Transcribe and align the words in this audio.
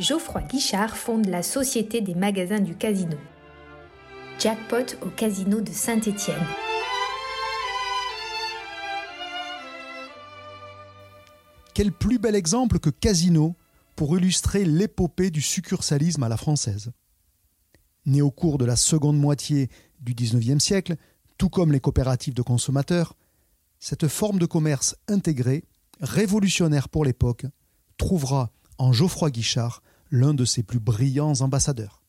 Geoffroy 0.00 0.42
Guichard 0.42 0.96
fonde 0.96 1.26
la 1.26 1.42
Société 1.42 2.00
des 2.00 2.14
magasins 2.14 2.60
du 2.60 2.76
casino. 2.76 3.16
Jackpot 4.38 4.94
au 5.02 5.10
casino 5.10 5.60
de 5.60 5.72
Saint-Étienne. 5.72 6.46
Quel 11.74 11.90
plus 11.90 12.20
bel 12.20 12.36
exemple 12.36 12.78
que 12.78 12.90
Casino 12.90 13.56
pour 13.96 14.16
illustrer 14.16 14.64
l'épopée 14.64 15.30
du 15.30 15.42
succursalisme 15.42 16.22
à 16.22 16.28
la 16.28 16.36
française. 16.36 16.92
Né 18.06 18.22
au 18.22 18.30
cours 18.30 18.58
de 18.58 18.64
la 18.64 18.76
seconde 18.76 19.18
moitié 19.18 19.68
du 19.98 20.14
XIXe 20.14 20.62
siècle, 20.62 20.94
tout 21.38 21.48
comme 21.48 21.72
les 21.72 21.80
coopératives 21.80 22.34
de 22.34 22.42
consommateurs, 22.42 23.14
cette 23.80 24.06
forme 24.06 24.38
de 24.38 24.46
commerce 24.46 24.94
intégré, 25.08 25.64
révolutionnaire 26.00 26.88
pour 26.88 27.04
l'époque, 27.04 27.46
trouvera 27.96 28.52
en 28.78 28.92
Geoffroy 28.92 29.30
Guichard 29.30 29.82
l'un 30.10 30.34
de 30.34 30.44
ses 30.44 30.62
plus 30.62 30.80
brillants 30.80 31.40
ambassadeurs. 31.40 32.02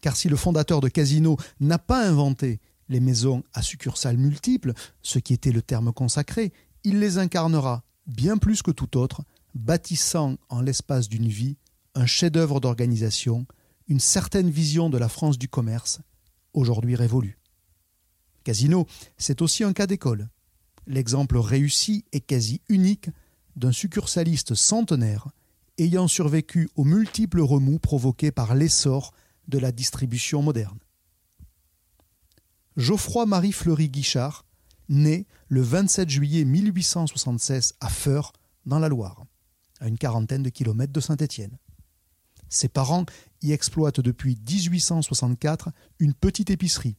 Car 0.00 0.16
si 0.16 0.28
le 0.28 0.36
fondateur 0.36 0.80
de 0.80 0.88
Casino 0.88 1.36
n'a 1.60 1.78
pas 1.78 2.06
inventé 2.06 2.60
les 2.88 3.00
maisons 3.00 3.42
à 3.52 3.62
succursales 3.62 4.16
multiples, 4.16 4.72
ce 5.02 5.18
qui 5.18 5.34
était 5.34 5.52
le 5.52 5.62
terme 5.62 5.92
consacré, 5.92 6.52
il 6.84 7.00
les 7.00 7.18
incarnera 7.18 7.82
bien 8.06 8.38
plus 8.38 8.62
que 8.62 8.70
tout 8.70 8.96
autre, 8.96 9.22
bâtissant 9.54 10.36
en 10.48 10.60
l'espace 10.60 11.08
d'une 11.08 11.28
vie 11.28 11.56
un 11.94 12.06
chef-d'œuvre 12.06 12.60
d'organisation, 12.60 13.46
une 13.88 14.00
certaine 14.00 14.50
vision 14.50 14.88
de 14.88 14.98
la 14.98 15.08
France 15.08 15.38
du 15.38 15.48
commerce, 15.48 16.00
aujourd'hui 16.52 16.94
révolue. 16.94 17.38
Casino, 18.44 18.86
c'est 19.16 19.42
aussi 19.42 19.64
un 19.64 19.72
cas 19.72 19.86
d'école. 19.86 20.28
L'exemple 20.86 21.36
réussi 21.36 22.04
et 22.12 22.20
quasi 22.20 22.62
unique 22.68 23.10
d'un 23.56 23.72
succursaliste 23.72 24.54
centenaire 24.54 25.28
ayant 25.78 26.08
survécu 26.08 26.68
aux 26.76 26.84
multiples 26.84 27.40
remous 27.40 27.78
provoqués 27.78 28.30
par 28.30 28.54
l'essor 28.54 29.12
de 29.46 29.58
la 29.58 29.72
distribution 29.72 30.42
moderne. 30.42 30.78
Geoffroy-Marie 32.76 33.52
Fleury 33.52 33.88
Guichard, 33.88 34.44
né 34.88 35.26
le 35.48 35.62
27 35.62 36.08
juillet 36.08 36.44
1876 36.44 37.74
à 37.80 37.88
Feur, 37.88 38.32
dans 38.66 38.78
la 38.78 38.88
Loire, 38.88 39.24
à 39.80 39.88
une 39.88 39.98
quarantaine 39.98 40.42
de 40.42 40.50
kilomètres 40.50 40.92
de 40.92 41.00
Saint-Étienne. 41.00 41.58
Ses 42.48 42.68
parents 42.68 43.04
y 43.42 43.52
exploitent 43.52 44.00
depuis 44.00 44.38
1864 44.48 45.70
une 45.98 46.14
petite 46.14 46.50
épicerie, 46.50 46.96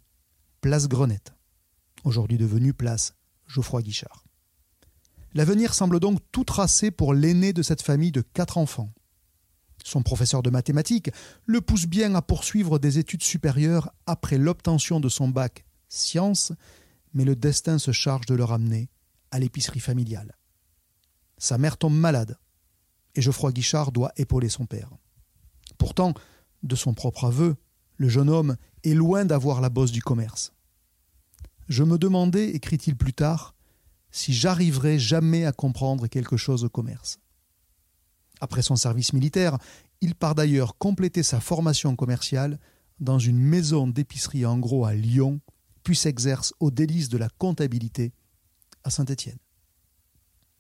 place 0.62 0.88
Grenette, 0.88 1.34
aujourd'hui 2.04 2.38
devenue 2.38 2.74
place 2.74 3.14
Geoffroy 3.48 3.82
Guichard. 3.82 4.24
L'avenir 5.34 5.74
semble 5.74 6.00
donc 6.00 6.20
tout 6.32 6.44
tracé 6.44 6.92
pour 6.92 7.14
l'aîné 7.14 7.54
de 7.54 7.62
cette 7.62 7.82
famille 7.82 8.12
de 8.12 8.22
quatre 8.22 8.58
enfants. 8.58 8.90
Son 9.84 10.04
professeur 10.04 10.44
de 10.44 10.50
mathématiques 10.50 11.12
le 11.46 11.62
pousse 11.62 11.86
bien 11.86 12.16
à 12.16 12.22
poursuivre 12.22 12.80
des 12.80 12.98
études 12.98 13.24
supérieures 13.24 13.92
après 14.06 14.38
l'obtention 14.38 15.00
de 15.00 15.10
son 15.10 15.28
bac 15.30 15.66
sciences, 15.88 16.52
mais 17.14 17.26
le 17.26 17.36
destin 17.36 17.78
se 17.78 17.92
charge 17.92 18.26
de 18.26 18.36
le 18.36 18.44
ramener 18.44 18.90
à 19.32 19.40
l'épicerie 19.40 19.80
familiale. 19.80 20.36
Sa 21.38 21.58
mère 21.58 21.78
tombe 21.78 21.96
malade, 21.96 22.38
et 23.16 23.22
Geoffroy 23.22 23.52
Guichard 23.52 23.92
doit 23.92 24.12
épauler 24.18 24.50
son 24.50 24.66
père. 24.66 24.90
Pourtant, 25.78 26.14
de 26.64 26.76
son 26.76 26.94
propre 26.94 27.26
aveu, 27.26 27.56
le 27.98 28.10
jeune 28.10 28.30
homme 28.30 28.58
est 28.84 28.94
loin 28.94 29.26
d'avoir 29.26 29.62
la 29.62 29.70
bosse 29.70 29.92
du 29.92 30.02
commerce. 30.02 30.54
Je 31.68 31.84
me 31.84 31.98
demandais, 31.98 32.50
écrit-il 32.50 32.96
plus 32.96 33.14
tard, 33.14 33.56
si 34.12 34.34
j'arriverais 34.34 35.00
jamais 35.00 35.46
à 35.46 35.52
comprendre 35.52 36.08
quelque 36.08 36.38
chose 36.38 36.64
au 36.64 36.70
commerce. 36.70 37.20
Après 38.42 38.62
son 38.62 38.76
service 38.76 39.14
militaire, 39.14 39.58
il 40.02 40.16
part 40.16 40.36
d'ailleurs 40.36 40.78
compléter 40.78 41.24
sa 41.24 41.40
formation 41.40 41.96
commerciale 41.96 42.60
dans 43.00 43.20
une 43.20 43.40
maison 43.40 43.88
d'épicerie 43.88 44.46
en 44.46 44.58
gros 44.58 44.86
à 44.86 44.94
Lyon, 44.94 45.40
puis 45.84 45.96
s'exerce 45.96 46.54
aux 46.60 46.72
délices 46.72 47.10
de 47.10 47.18
la 47.18 47.30
comptabilité 47.30 48.14
à 48.84 48.90
Saint-Étienne. 48.90 49.40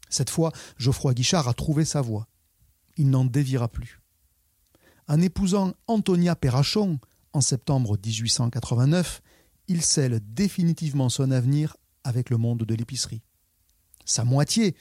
Cette 0.09 0.29
fois, 0.29 0.51
Geoffroy 0.77 1.13
Guichard 1.13 1.47
a 1.47 1.53
trouvé 1.53 1.85
sa 1.85 2.01
voie. 2.01 2.27
Il 2.97 3.09
n'en 3.09 3.25
dévira 3.25 3.67
plus. 3.67 4.01
En 5.07 5.21
épousant 5.21 5.73
Antonia 5.87 6.35
Perrachon 6.35 6.99
en 7.33 7.41
septembre 7.41 7.97
1889, 8.03 9.21
il 9.67 9.83
scelle 9.83 10.19
définitivement 10.33 11.09
son 11.09 11.31
avenir 11.31 11.77
avec 12.03 12.29
le 12.29 12.37
monde 12.37 12.63
de 12.63 12.75
l'épicerie. 12.75 13.21
Sa 14.09 14.25
moitié 14.25 14.75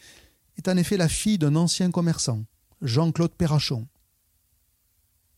est 0.57 0.69
en 0.69 0.77
effet 0.79 0.97
la 0.97 1.07
fille 1.07 1.37
d'un 1.37 1.55
ancien 1.55 1.91
commerçant, 1.91 2.47
Jean-Claude 2.81 3.35
Perrachon. 3.35 3.87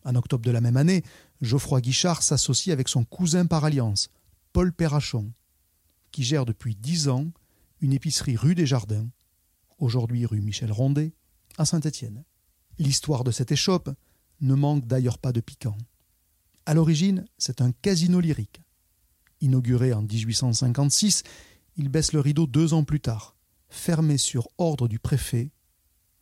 En 0.04 0.14
octobre 0.14 0.44
de 0.44 0.52
la 0.52 0.60
même 0.60 0.76
année, 0.76 1.02
Geoffroy 1.40 1.80
Guichard 1.80 2.22
s'associe 2.22 2.72
avec 2.72 2.88
son 2.88 3.04
cousin 3.04 3.46
par 3.46 3.64
alliance, 3.64 4.08
Paul 4.52 4.72
Perrachon, 4.72 5.32
qui 6.12 6.22
gère 6.22 6.46
depuis 6.46 6.76
dix 6.76 7.08
ans 7.08 7.32
une 7.80 7.92
épicerie 7.92 8.36
rue 8.36 8.54
des 8.54 8.64
Jardins, 8.64 9.08
aujourd'hui 9.78 10.24
rue 10.24 10.40
Michel 10.40 10.70
Rondet, 10.70 11.12
à 11.58 11.64
Saint-Étienne. 11.64 12.22
L'histoire 12.78 13.24
de 13.24 13.32
cette 13.32 13.50
échoppe 13.50 13.90
ne 14.40 14.54
manque 14.54 14.86
d'ailleurs 14.86 15.18
pas 15.18 15.32
de 15.32 15.40
piquant. 15.40 15.76
À 16.64 16.74
l'origine, 16.74 17.24
c'est 17.38 17.60
un 17.60 17.72
casino 17.72 18.20
lyrique. 18.20 18.62
Inauguré 19.40 19.92
en 19.92 20.02
1856, 20.02 21.24
il 21.76 21.88
baisse 21.88 22.12
le 22.12 22.20
rideau 22.20 22.46
deux 22.46 22.72
ans 22.72 22.84
plus 22.84 23.00
tard, 23.00 23.34
fermé 23.70 24.18
sur 24.18 24.48
ordre 24.58 24.88
du 24.88 24.98
préfet 24.98 25.50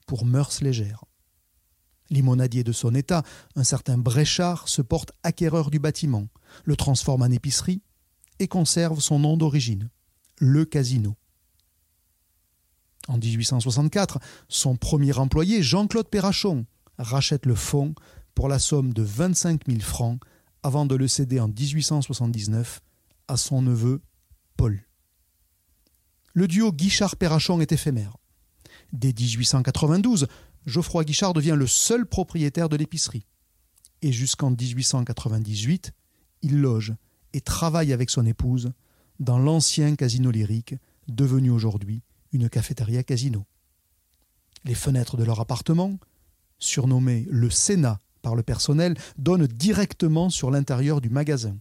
pour 0.06 0.24
mœurs 0.24 0.60
légères. 0.62 1.04
Limonadier 2.10 2.64
de 2.64 2.72
son 2.72 2.94
état, 2.94 3.22
un 3.54 3.64
certain 3.64 3.98
Bréchard 3.98 4.68
se 4.68 4.80
porte 4.80 5.12
acquéreur 5.22 5.70
du 5.70 5.78
bâtiment, 5.78 6.28
le 6.64 6.76
transforme 6.76 7.22
en 7.22 7.26
épicerie 7.26 7.82
et 8.38 8.48
conserve 8.48 9.00
son 9.00 9.18
nom 9.18 9.36
d'origine, 9.36 9.90
le 10.38 10.64
Casino. 10.64 11.16
En 13.08 13.18
1864, 13.18 14.18
son 14.48 14.76
premier 14.76 15.18
employé, 15.18 15.62
Jean-Claude 15.62 16.08
Perrachon, 16.08 16.66
rachète 16.98 17.46
le 17.46 17.54
fonds 17.54 17.94
pour 18.34 18.48
la 18.48 18.58
somme 18.58 18.92
de 18.92 19.02
25 19.02 19.62
000 19.66 19.80
francs 19.80 20.20
avant 20.62 20.86
de 20.86 20.94
le 20.94 21.08
céder 21.08 21.40
en 21.40 21.48
1879 21.48 22.80
à 23.28 23.36
son 23.36 23.62
neveu 23.62 24.02
Paul. 24.56 24.87
Le 26.34 26.46
duo 26.46 26.72
Guichard-Perrachon 26.72 27.60
est 27.60 27.72
éphémère. 27.72 28.16
Dès 28.92 29.12
1892, 29.12 30.26
Geoffroy 30.66 31.04
Guichard 31.04 31.32
devient 31.32 31.56
le 31.56 31.66
seul 31.66 32.06
propriétaire 32.06 32.68
de 32.68 32.76
l'épicerie. 32.76 33.26
Et 34.02 34.12
jusqu'en 34.12 34.50
1898, 34.50 35.92
il 36.42 36.60
loge 36.60 36.94
et 37.32 37.40
travaille 37.40 37.92
avec 37.92 38.10
son 38.10 38.24
épouse 38.26 38.72
dans 39.18 39.38
l'ancien 39.38 39.96
casino 39.96 40.30
lyrique, 40.30 40.74
devenu 41.08 41.50
aujourd'hui 41.50 42.02
une 42.32 42.48
cafétéria 42.48 43.02
casino. 43.02 43.44
Les 44.64 44.74
fenêtres 44.74 45.16
de 45.16 45.24
leur 45.24 45.40
appartement, 45.40 45.98
surnommé 46.58 47.26
le 47.30 47.50
Sénat 47.50 48.00
par 48.22 48.34
le 48.34 48.42
personnel, 48.42 48.96
donnent 49.16 49.46
directement 49.46 50.28
sur 50.30 50.50
l'intérieur 50.50 51.00
du 51.00 51.08
magasin. 51.08 51.56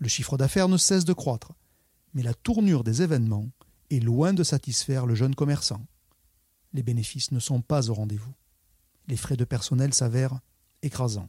Le 0.00 0.08
chiffre 0.08 0.36
d'affaires 0.36 0.68
ne 0.68 0.76
cesse 0.76 1.04
de 1.04 1.12
croître, 1.12 1.52
mais 2.14 2.22
la 2.22 2.34
tournure 2.34 2.84
des 2.84 3.02
événements 3.02 3.50
est 3.90 4.00
loin 4.00 4.32
de 4.32 4.42
satisfaire 4.42 5.06
le 5.06 5.14
jeune 5.14 5.34
commerçant. 5.34 5.84
Les 6.72 6.82
bénéfices 6.82 7.32
ne 7.32 7.40
sont 7.40 7.60
pas 7.60 7.90
au 7.90 7.94
rendez-vous. 7.94 8.32
Les 9.06 9.16
frais 9.16 9.36
de 9.36 9.44
personnel 9.44 9.92
s'avèrent 9.92 10.40
écrasants. 10.82 11.28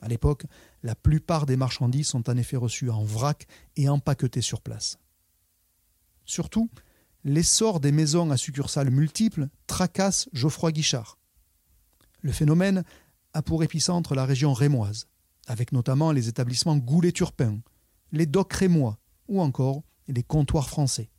À 0.00 0.08
l'époque, 0.08 0.44
la 0.82 0.94
plupart 0.94 1.46
des 1.46 1.56
marchandises 1.56 2.08
sont 2.08 2.28
en 2.28 2.36
effet 2.36 2.56
reçues 2.56 2.90
en 2.90 3.04
vrac 3.04 3.46
et 3.76 3.88
empaquetées 3.88 4.40
sur 4.40 4.60
place. 4.60 4.98
Surtout, 6.24 6.68
l'essor 7.24 7.80
des 7.80 7.92
maisons 7.92 8.30
à 8.30 8.36
succursales 8.36 8.90
multiples 8.90 9.48
tracasse 9.66 10.28
Geoffroy 10.32 10.72
Guichard. 10.72 11.18
Le 12.20 12.32
phénomène 12.32 12.84
a 13.32 13.42
pour 13.42 13.62
épicentre 13.62 14.14
la 14.14 14.24
région 14.24 14.52
rémoise, 14.52 15.06
avec 15.46 15.72
notamment 15.72 16.12
les 16.12 16.28
établissements 16.28 16.76
Goulet-Turpin, 16.76 17.60
les 18.10 18.26
docks 18.26 18.52
rémois 18.52 18.98
ou 19.28 19.40
encore 19.40 19.82
les 20.12 20.22
comptoirs 20.22 20.68
français. 20.68 21.10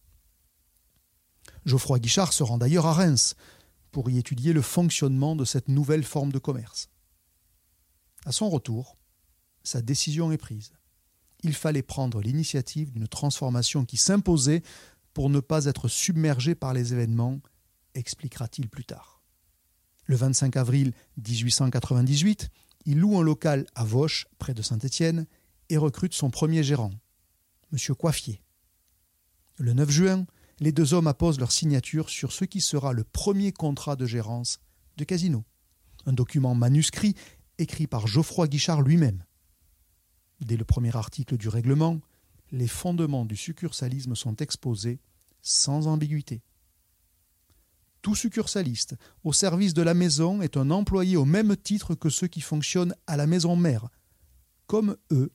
Geoffroy 1.66 2.00
Guichard 2.00 2.34
se 2.34 2.44
rend 2.44 2.58
d'ailleurs 2.58 2.86
à 2.86 2.94
Reims 2.94 3.36
pour 3.92 4.10
y 4.10 4.18
étudier 4.18 4.54
le 4.54 4.62
fonctionnement 4.62 5.36
de 5.36 5.46
cette 5.46 5.68
nouvelle 5.68 6.04
forme 6.04 6.32
de 6.32 6.40
commerce. 6.40 6.90
À 8.26 8.32
son 8.32 8.50
retour, 8.50 8.98
sa 9.64 9.82
décision 9.82 10.32
est 10.32 10.38
prise. 10.38 10.74
Il 11.42 11.54
fallait 11.54 11.84
prendre 11.84 12.22
l'initiative 12.22 12.92
d'une 12.92 13.08
transformation 13.08 13.86
qui 13.86 13.98
s'imposait 13.98 14.64
pour 15.14 15.30
ne 15.30 15.40
pas 15.40 15.66
être 15.66 15.88
submergé 15.88 16.56
par 16.56 16.74
les 16.74 16.94
événements, 16.94 17.40
expliquera-t-il 17.94 18.70
plus 18.70 18.86
tard. 18.86 19.22
Le 20.06 20.16
25 20.16 20.58
avril 20.58 20.94
1898, 21.18 22.50
il 22.86 23.00
loue 23.00 23.18
un 23.18 23.24
local 23.24 23.66
à 23.76 23.84
Vauche, 23.84 24.28
près 24.40 24.54
de 24.54 24.62
Saint-Étienne, 24.62 25.28
et 25.70 25.78
recrute 25.78 26.14
son 26.14 26.30
premier 26.30 26.64
gérant, 26.64 26.92
M. 27.72 27.96
Coiffier. 27.96 28.42
Le 29.58 29.74
9 29.74 29.90
juin, 29.90 30.26
les 30.60 30.72
deux 30.72 30.94
hommes 30.94 31.08
apposent 31.08 31.40
leur 31.40 31.52
signature 31.52 32.10
sur 32.10 32.32
ce 32.32 32.46
qui 32.46 32.62
sera 32.62 32.92
le 32.94 33.04
premier 33.04 33.52
contrat 33.52 33.96
de 33.96 34.06
gérance 34.06 34.60
de 34.98 35.04
Casino, 35.04 35.44
un 36.06 36.14
document 36.14 36.56
manuscrit 36.56 37.16
écrit 37.58 37.88
par 37.88 38.08
Geoffroy 38.08 38.48
Guichard 38.48 38.82
lui-même. 38.82 39.24
Dès 40.42 40.58
le 40.58 40.66
premier 40.66 40.96
article 40.96 41.38
du 41.38 41.50
règlement, 41.50 42.00
les 42.52 42.68
fondements 42.68 43.26
du 43.26 43.36
succursalisme 43.36 44.16
sont 44.16 44.36
exposés 44.38 45.00
sans 45.42 45.88
ambiguïté. 45.88 46.42
Tout 48.02 48.16
succursaliste 48.16 48.96
au 49.24 49.34
service 49.34 49.74
de 49.74 49.82
la 49.82 49.94
maison 49.94 50.42
est 50.42 50.58
un 50.58 50.72
employé 50.72 51.16
au 51.16 51.26
même 51.26 51.56
titre 51.56 51.96
que 51.96 52.10
ceux 52.10 52.28
qui 52.28 52.42
fonctionnent 52.42 52.96
à 53.08 53.18
la 53.18 53.28
maison 53.28 53.56
mère. 53.56 53.88
Comme 54.68 54.98
eux, 55.12 55.32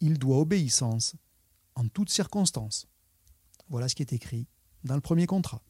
il 0.00 0.18
doit 0.18 0.38
obéissance 0.38 1.14
en 1.74 1.86
toutes 1.88 2.10
circonstances. 2.10 2.88
Voilà 3.68 3.88
ce 3.88 3.94
qui 3.94 4.02
est 4.02 4.12
écrit 4.12 4.46
dans 4.84 4.94
le 4.94 5.00
premier 5.00 5.26
contrat. 5.26 5.62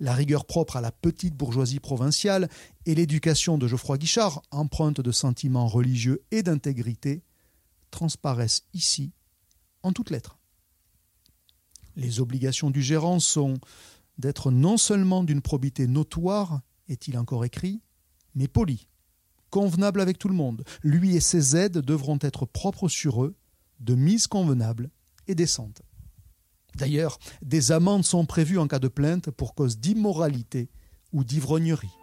La 0.00 0.14
rigueur 0.14 0.44
propre 0.44 0.76
à 0.76 0.80
la 0.80 0.92
petite 0.92 1.34
bourgeoisie 1.34 1.80
provinciale 1.80 2.48
et 2.86 2.94
l'éducation 2.94 3.58
de 3.58 3.66
Geoffroy 3.66 3.98
Guichard, 3.98 4.42
empreinte 4.50 5.00
de 5.00 5.12
sentiments 5.12 5.66
religieux 5.66 6.22
et 6.30 6.42
d'intégrité, 6.42 7.22
transparaissent 7.90 8.64
ici 8.72 9.12
en 9.82 9.92
toutes 9.92 10.10
lettres. 10.10 10.38
Les 11.96 12.20
obligations 12.20 12.70
du 12.70 12.82
gérant 12.82 13.20
sont 13.20 13.54
d'être 14.18 14.50
non 14.50 14.76
seulement 14.76 15.24
d'une 15.24 15.42
probité 15.42 15.86
notoire, 15.86 16.60
est-il 16.88 17.18
encore 17.18 17.44
écrit, 17.44 17.80
mais 18.34 18.48
poli, 18.48 18.88
convenable 19.50 20.00
avec 20.00 20.18
tout 20.18 20.28
le 20.28 20.34
monde. 20.34 20.64
Lui 20.82 21.16
et 21.16 21.20
ses 21.20 21.56
aides 21.56 21.78
devront 21.78 22.18
être 22.20 22.46
propres 22.46 22.88
sur 22.88 23.24
eux, 23.24 23.36
de 23.80 23.94
mise 23.94 24.26
convenable 24.26 24.90
et 25.26 25.34
décente. 25.34 25.82
D'ailleurs, 26.76 27.18
des 27.42 27.72
amendes 27.72 28.04
sont 28.04 28.26
prévues 28.26 28.58
en 28.58 28.66
cas 28.66 28.78
de 28.78 28.88
plainte 28.88 29.30
pour 29.30 29.54
cause 29.54 29.78
d'immoralité 29.78 30.70
ou 31.12 31.24
d'ivrognerie. 31.24 31.96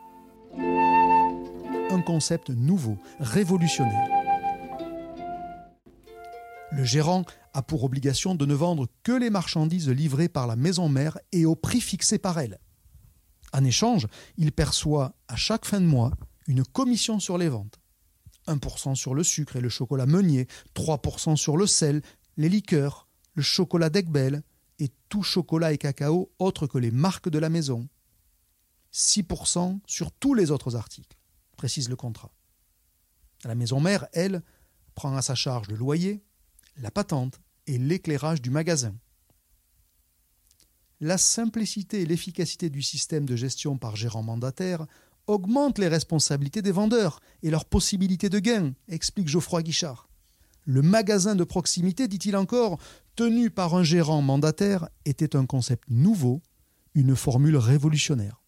Un 1.90 2.02
concept 2.02 2.50
nouveau, 2.50 2.98
révolutionnaire. 3.20 4.08
Le 6.72 6.86
gérant 6.86 7.26
a 7.54 7.62
pour 7.62 7.84
obligation 7.84 8.34
de 8.34 8.46
ne 8.46 8.54
vendre 8.54 8.88
que 9.04 9.12
les 9.12 9.30
marchandises 9.30 9.90
livrées 9.90 10.30
par 10.30 10.48
la 10.48 10.56
maison 10.56 10.88
mère 10.88 11.18
et 11.34 11.46
au 11.46 11.56
prix 11.56 11.82
fixé 11.82 12.18
par 12.18 12.40
elle. 12.40 12.60
En 13.52 13.66
échange, 13.66 14.08
il 14.38 14.54
perçoit 14.54 15.14
à 15.28 15.36
chaque 15.36 15.66
fin 15.66 15.82
de 15.82 15.86
mois 15.86 16.14
une 16.48 16.64
commission 16.64 17.20
sur 17.20 17.38
les 17.38 17.50
ventes. 17.50 17.80
1% 18.48 18.96
sur 18.96 19.14
le 19.14 19.24
sucre 19.24 19.58
et 19.58 19.62
le 19.62 19.70
chocolat 19.70 20.06
meunier, 20.06 20.48
3% 20.76 21.36
sur 21.36 21.58
le 21.58 21.68
sel, 21.68 22.02
les 22.38 22.50
liqueurs, 22.50 23.10
le 23.36 23.44
chocolat 23.44 23.90
d'Egbel, 23.90 24.42
et 24.82 24.92
tout 25.10 25.22
chocolat 25.22 25.74
et 25.74 25.78
cacao 25.78 26.32
autre 26.40 26.66
que 26.66 26.80
les 26.80 26.92
marques 26.92 27.30
de 27.30 27.38
la 27.40 27.50
maison. 27.50 27.88
6% 28.92 29.80
sur 29.86 30.12
tous 30.12 30.34
les 30.34 30.50
autres 30.50 30.76
articles, 30.76 31.16
précise 31.56 31.88
le 31.88 31.96
contrat. 31.96 32.32
La 33.46 33.56
maison 33.56 33.80
mère, 33.80 34.08
elle, 34.12 34.42
prend 34.96 35.16
à 35.16 35.22
sa 35.22 35.36
charge 35.36 35.68
le 35.68 35.76
loyer, 35.76 36.24
la 36.78 36.92
patente 36.92 37.40
et 37.68 37.78
l'éclairage 37.78 38.42
du 38.42 38.50
magasin. 38.50 38.96
La 41.00 41.18
simplicité 41.18 42.02
et 42.02 42.06
l'efficacité 42.06 42.70
du 42.70 42.82
système 42.82 43.26
de 43.26 43.36
gestion 43.36 43.78
par 43.78 43.96
gérant 43.96 44.24
mandataire 44.24 44.86
augmentent 45.28 45.80
les 45.80 45.88
responsabilités 45.88 46.62
des 46.62 46.72
vendeurs 46.72 47.20
et 47.44 47.52
leurs 47.52 47.66
possibilités 47.66 48.30
de 48.30 48.40
gain, 48.40 48.74
explique 48.88 49.28
Geoffroy 49.28 49.62
Guichard. 49.62 50.11
Le 50.66 50.82
magasin 50.82 51.36
de 51.36 51.44
proximité, 51.44 52.08
dit-il 52.08 52.36
encore, 52.36 52.78
tenu 53.16 53.50
par 53.50 53.76
un 53.76 53.84
gérant 53.84 54.22
mandataire, 54.22 54.90
était 55.06 55.36
un 55.36 55.46
concept 55.46 55.90
nouveau, 55.90 56.42
une 56.94 57.16
formule 57.16 57.58
révolutionnaire. 57.58 58.42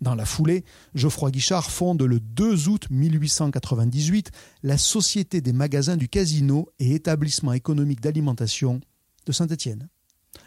Dans 0.00 0.16
la 0.16 0.24
foulée, 0.24 0.64
Geoffroy 0.94 1.30
Guichard 1.30 1.70
fonde 1.70 2.02
le 2.02 2.18
2 2.18 2.68
août 2.68 2.88
1898 2.90 4.32
la 4.64 4.76
Société 4.76 5.40
des 5.40 5.52
magasins 5.52 5.96
du 5.96 6.08
casino 6.08 6.68
et 6.80 6.94
établissement 6.94 7.52
économique 7.52 8.00
d'alimentation 8.00 8.80
de 9.26 9.32
Saint-Étienne. 9.32 9.88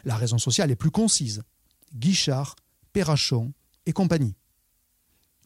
La 0.04 0.16
raison 0.16 0.36
sociale 0.36 0.70
est 0.70 0.76
plus 0.76 0.90
concise. 0.90 1.42
Guichard, 1.94 2.56
Perrachon 2.92 3.54
et 3.86 3.92
compagnie. 3.92 4.34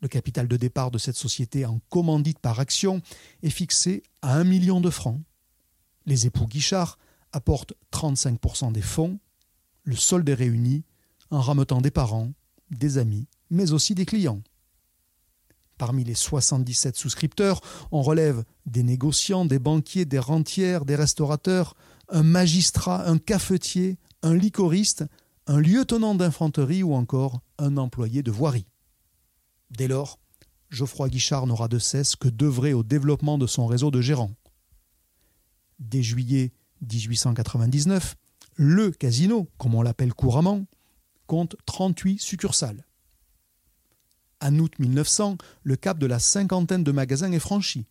Le 0.00 0.08
capital 0.08 0.48
de 0.48 0.56
départ 0.56 0.90
de 0.90 0.98
cette 0.98 1.16
société 1.16 1.66
en 1.66 1.80
commandite 1.90 2.38
par 2.38 2.58
action 2.58 3.02
est 3.42 3.50
fixé 3.50 4.02
à 4.22 4.36
1 4.36 4.44
million 4.44 4.80
de 4.80 4.90
francs. 4.90 5.20
Les 6.06 6.26
époux 6.26 6.46
Guichard 6.46 6.98
apportent 7.32 7.74
35% 7.92 8.72
des 8.72 8.82
fonds, 8.82 9.18
le 9.84 9.96
solde 9.96 10.28
est 10.28 10.34
réuni 10.34 10.84
en 11.30 11.40
rameutant 11.40 11.80
des 11.80 11.90
parents, 11.90 12.32
des 12.70 12.98
amis, 12.98 13.26
mais 13.50 13.72
aussi 13.72 13.94
des 13.94 14.06
clients. 14.06 14.42
Parmi 15.78 16.04
les 16.04 16.14
77 16.14 16.96
souscripteurs, 16.96 17.60
on 17.90 18.02
relève 18.02 18.44
des 18.66 18.82
négociants, 18.82 19.44
des 19.44 19.58
banquiers, 19.58 20.04
des 20.04 20.18
rentières, 20.18 20.84
des 20.84 20.96
restaurateurs, 20.96 21.74
un 22.10 22.22
magistrat, 22.22 23.08
un 23.08 23.18
cafetier, 23.18 23.98
un 24.22 24.34
licoriste, 24.34 25.04
un 25.46 25.58
lieutenant 25.58 26.14
d'infanterie 26.14 26.82
ou 26.82 26.94
encore 26.94 27.40
un 27.58 27.76
employé 27.76 28.22
de 28.22 28.30
voirie. 28.30 28.66
Dès 29.70 29.88
lors, 29.88 30.18
Geoffroy 30.70 31.08
Guichard 31.08 31.46
n'aura 31.46 31.68
de 31.68 31.78
cesse 31.78 32.16
que 32.16 32.28
d'œuvrer 32.28 32.72
au 32.72 32.82
développement 32.82 33.38
de 33.38 33.46
son 33.46 33.66
réseau 33.66 33.90
de 33.90 34.00
gérants. 34.00 34.34
Dès 35.78 36.02
juillet 36.02 36.52
1899, 36.82 38.16
le 38.56 38.90
casino, 38.90 39.48
comme 39.58 39.74
on 39.74 39.82
l'appelle 39.82 40.14
couramment, 40.14 40.66
compte 41.26 41.56
38 41.66 42.20
succursales. 42.20 42.84
En 44.42 44.58
août 44.58 44.72
1900, 44.78 45.36
le 45.62 45.76
cap 45.76 45.98
de 45.98 46.06
la 46.06 46.18
cinquantaine 46.18 46.84
de 46.84 46.92
magasins 46.92 47.32
est 47.32 47.38
franchi. 47.38 47.86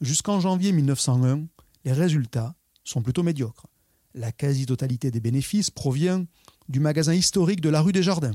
Jusqu'en 0.00 0.40
janvier 0.40 0.72
1901, 0.72 1.46
les 1.84 1.92
résultats 1.92 2.54
sont 2.84 3.02
plutôt 3.02 3.22
médiocres. 3.22 3.66
La 4.14 4.32
quasi-totalité 4.32 5.10
des 5.10 5.20
bénéfices 5.20 5.70
provient 5.70 6.24
du 6.68 6.80
magasin 6.80 7.14
historique 7.14 7.60
de 7.60 7.68
la 7.68 7.80
rue 7.80 7.92
des 7.92 8.02
Jardins. 8.02 8.34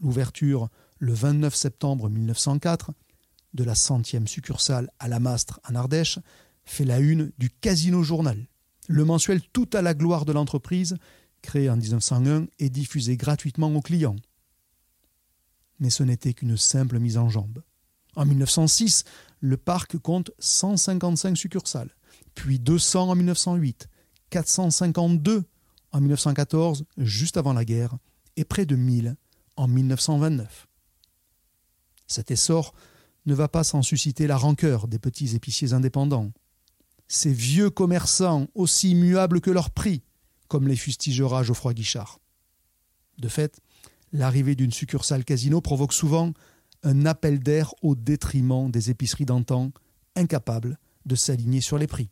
L'ouverture 0.00 0.68
le 0.98 1.12
29 1.12 1.54
septembre 1.54 2.08
1904, 2.08 2.92
de 3.54 3.64
la 3.64 3.74
centième 3.74 4.26
succursale 4.26 4.90
à 4.98 5.08
la 5.08 5.20
Mastre 5.20 5.60
en 5.68 5.74
Ardèche, 5.74 6.18
fait 6.64 6.84
la 6.84 6.98
une 6.98 7.32
du 7.38 7.50
Casino 7.50 8.02
Journal, 8.02 8.46
le 8.88 9.04
mensuel 9.04 9.40
tout 9.52 9.68
à 9.72 9.82
la 9.82 9.94
gloire 9.94 10.24
de 10.24 10.32
l'entreprise, 10.32 10.96
créé 11.42 11.70
en 11.70 11.76
1901 11.76 12.46
et 12.58 12.68
diffusé 12.68 13.16
gratuitement 13.16 13.74
aux 13.74 13.80
clients. 13.80 14.16
Mais 15.80 15.90
ce 15.90 16.02
n'était 16.02 16.34
qu'une 16.34 16.56
simple 16.56 16.98
mise 16.98 17.16
en 17.16 17.28
jambe. 17.28 17.62
En 18.16 18.26
1906, 18.26 19.04
le 19.40 19.56
parc 19.56 19.96
compte 19.98 20.32
155 20.40 21.36
succursales, 21.36 21.94
puis 22.34 22.58
200 22.58 23.10
en 23.10 23.14
1908, 23.14 23.88
452 24.30 25.44
en 25.92 26.00
1914, 26.00 26.84
juste 26.98 27.36
avant 27.36 27.52
la 27.52 27.64
guerre, 27.64 27.96
et 28.36 28.44
près 28.44 28.66
de 28.66 28.76
1000 28.76 29.16
en 29.56 29.68
1929. 29.68 30.67
Cet 32.08 32.30
essor 32.30 32.74
ne 33.26 33.34
va 33.34 33.46
pas 33.48 33.62
sans 33.62 33.82
susciter 33.82 34.26
la 34.26 34.36
rancœur 34.36 34.88
des 34.88 34.98
petits 34.98 35.36
épiciers 35.36 35.74
indépendants. 35.74 36.32
Ces 37.06 37.32
vieux 37.32 37.70
commerçants 37.70 38.48
aussi 38.54 38.90
immuables 38.90 39.40
que 39.40 39.50
leur 39.50 39.70
prix, 39.70 40.02
comme 40.48 40.66
les 40.66 40.76
fustigera 40.76 41.42
Geoffroy 41.42 41.74
Guichard. 41.74 42.18
De 43.18 43.28
fait, 43.28 43.60
l'arrivée 44.12 44.54
d'une 44.54 44.72
succursale 44.72 45.24
casino 45.24 45.60
provoque 45.60 45.92
souvent 45.92 46.32
un 46.82 47.06
appel 47.06 47.40
d'air 47.40 47.74
au 47.82 47.94
détriment 47.94 48.70
des 48.70 48.90
épiceries 48.90 49.26
d'antan, 49.26 49.72
incapables 50.16 50.78
de 51.06 51.14
s'aligner 51.14 51.60
sur 51.60 51.78
les 51.78 51.86
prix. 51.86 52.10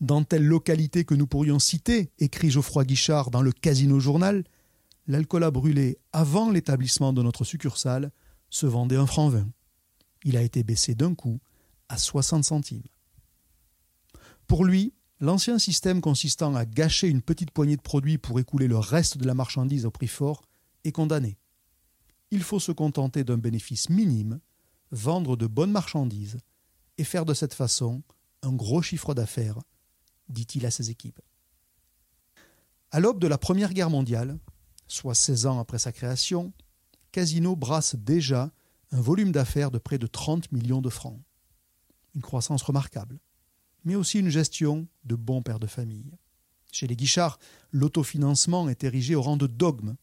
Dans 0.00 0.22
telle 0.22 0.44
localité 0.44 1.04
que 1.04 1.14
nous 1.14 1.26
pourrions 1.26 1.58
citer, 1.58 2.12
écrit 2.18 2.50
Geoffroy 2.50 2.84
Guichard 2.84 3.30
dans 3.30 3.42
le 3.42 3.50
Casino 3.50 3.98
Journal, 3.98 4.44
l'alcool 5.08 5.42
à 5.42 5.50
brûler 5.50 5.98
avant 6.12 6.50
l'établissement 6.50 7.12
de 7.12 7.22
notre 7.22 7.44
succursale 7.44 8.12
se 8.50 8.66
vendait 8.66 8.96
un 8.96 9.06
franc 9.06 9.30
vingt. 9.30 9.48
Il 10.22 10.36
a 10.36 10.42
été 10.42 10.62
baissé 10.62 10.94
d'un 10.94 11.14
coup 11.14 11.40
à 11.88 11.96
60 11.96 12.44
centimes. 12.44 12.84
Pour 14.46 14.64
lui, 14.64 14.92
l'ancien 15.20 15.58
système 15.58 16.00
consistant 16.00 16.54
à 16.54 16.66
gâcher 16.66 17.08
une 17.08 17.22
petite 17.22 17.50
poignée 17.50 17.76
de 17.76 17.82
produits 17.82 18.18
pour 18.18 18.38
écouler 18.38 18.68
le 18.68 18.78
reste 18.78 19.18
de 19.18 19.26
la 19.26 19.34
marchandise 19.34 19.86
au 19.86 19.90
prix 19.90 20.08
fort 20.08 20.42
est 20.84 20.92
condamné. 20.92 21.38
il 22.30 22.42
faut 22.42 22.60
se 22.60 22.72
contenter 22.72 23.24
d'un 23.24 23.38
bénéfice 23.38 23.88
minime, 23.88 24.40
vendre 24.90 25.36
de 25.36 25.46
bonnes 25.46 25.72
marchandises 25.72 26.38
et 26.98 27.04
faire 27.04 27.24
de 27.24 27.32
cette 27.32 27.54
façon 27.54 28.02
un 28.42 28.52
gros 28.52 28.82
chiffre 28.82 29.14
d'affaires, 29.14 29.58
dit-il 30.28 30.66
à 30.66 30.70
ses 30.70 30.90
équipes. 30.90 31.20
À 32.90 33.00
l'aube 33.00 33.18
de 33.18 33.26
la 33.26 33.38
Première 33.38 33.72
Guerre 33.72 33.90
mondiale, 33.90 34.38
soit 34.88 35.14
16 35.14 35.46
ans 35.46 35.60
après 35.60 35.78
sa 35.78 35.92
création, 35.92 36.52
Casino 37.12 37.54
brasse 37.54 37.94
déjà 37.94 38.50
un 38.90 39.00
volume 39.00 39.32
d'affaires 39.32 39.70
de 39.70 39.78
près 39.78 39.98
de 39.98 40.06
30 40.06 40.50
millions 40.52 40.80
de 40.80 40.88
francs. 40.88 41.20
Une 42.14 42.22
croissance 42.22 42.62
remarquable, 42.62 43.20
mais 43.84 43.94
aussi 43.94 44.18
une 44.18 44.30
gestion 44.30 44.88
de 45.04 45.14
bons 45.14 45.42
pères 45.42 45.60
de 45.60 45.66
famille. 45.66 46.16
Chez 46.72 46.86
les 46.86 46.96
Guichard, 46.96 47.38
l'autofinancement 47.70 48.68
est 48.68 48.84
érigé 48.84 49.14
au 49.14 49.22
rang 49.22 49.36
de 49.36 49.46
dogme. 49.46 49.96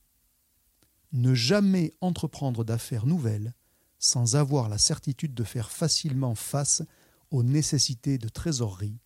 Ne 1.12 1.34
jamais 1.34 1.94
entreprendre 2.01 2.63
d'affaires 2.63 3.06
nouvelles 3.06 3.54
sans 3.98 4.36
avoir 4.36 4.70
la 4.70 4.77
certitude 4.77 5.34
de 5.34 5.44
faire 5.44 5.72
facilement 5.72 6.36
face 6.36 6.84
aux 7.32 7.44
nécessités 7.44 8.18
de 8.18 8.30
trésorerie, 8.30 9.00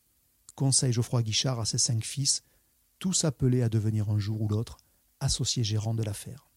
conseille 0.55 0.91
Geoffroy 0.91 1.23
Guichard 1.23 1.59
à 1.59 1.65
ses 1.65 1.77
cinq 1.77 2.03
fils, 2.03 2.43
tous 2.99 3.23
appelés 3.23 3.61
à 3.61 3.69
devenir 3.69 4.09
un 4.09 4.19
jour 4.19 4.41
ou 4.41 4.47
l'autre 4.49 4.77
associés 5.19 5.63
gérants 5.63 5.93
de 5.93 6.03
l'affaire. 6.03 6.49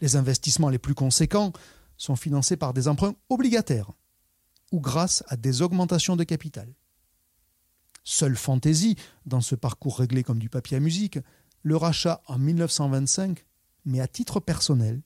Les 0.00 0.16
investissements 0.16 0.70
les 0.70 0.78
plus 0.78 0.94
conséquents 0.94 1.52
sont 1.96 2.16
financés 2.16 2.56
par 2.56 2.74
des 2.74 2.88
emprunts 2.88 3.14
obligataires 3.28 3.92
ou 4.72 4.80
grâce 4.80 5.24
à 5.28 5.36
des 5.36 5.62
augmentations 5.62 6.16
de 6.16 6.24
capital. 6.24 6.72
Seule 8.04 8.36
fantaisie, 8.36 8.96
dans 9.26 9.40
ce 9.40 9.54
parcours 9.54 9.98
réglé 9.98 10.22
comme 10.22 10.38
du 10.38 10.48
papier 10.48 10.76
à 10.76 10.80
musique, 10.80 11.18
le 11.62 11.76
rachat 11.76 12.22
en 12.26 12.38
1925, 12.38 13.44
mais 13.84 14.00
à 14.00 14.08
titre 14.08 14.40
personnel, 14.40 15.02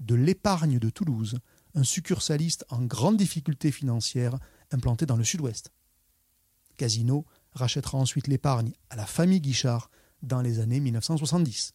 de 0.00 0.14
l'épargne 0.14 0.78
de 0.78 0.90
Toulouse, 0.90 1.38
un 1.74 1.84
succursaliste 1.84 2.64
en 2.68 2.82
grande 2.82 3.16
difficulté 3.16 3.70
financière 3.70 4.36
implanté 4.70 5.06
dans 5.06 5.16
le 5.16 5.24
sud-ouest. 5.24 5.70
Casino 6.76 7.24
rachètera 7.52 7.98
ensuite 7.98 8.26
l'épargne 8.26 8.72
à 8.90 8.96
la 8.96 9.06
famille 9.06 9.40
Guichard 9.40 9.90
dans 10.22 10.40
les 10.40 10.58
années 10.58 10.80
1970. 10.80 11.74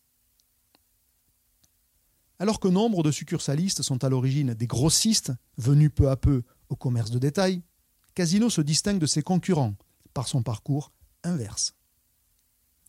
Alors 2.40 2.60
que 2.60 2.68
nombre 2.68 3.02
de 3.04 3.12
succursalistes 3.12 3.82
sont 3.82 4.04
à 4.04 4.10
l'origine 4.10 4.54
des 4.54 4.68
grossistes 4.68 5.34
venus 5.58 5.92
peu 5.94 6.10
à 6.10 6.18
peu 6.18 6.44
au 6.70 6.76
commerce 6.76 7.10
de 7.10 7.20
détail, 7.20 7.64
Casino 8.14 8.50
se 8.50 8.62
distingue 8.62 9.00
de 9.00 9.06
ses 9.06 9.24
concurrents 9.24 9.76
par 10.14 10.28
son 10.28 10.44
parcours 10.44 10.92
inverse. 11.24 11.76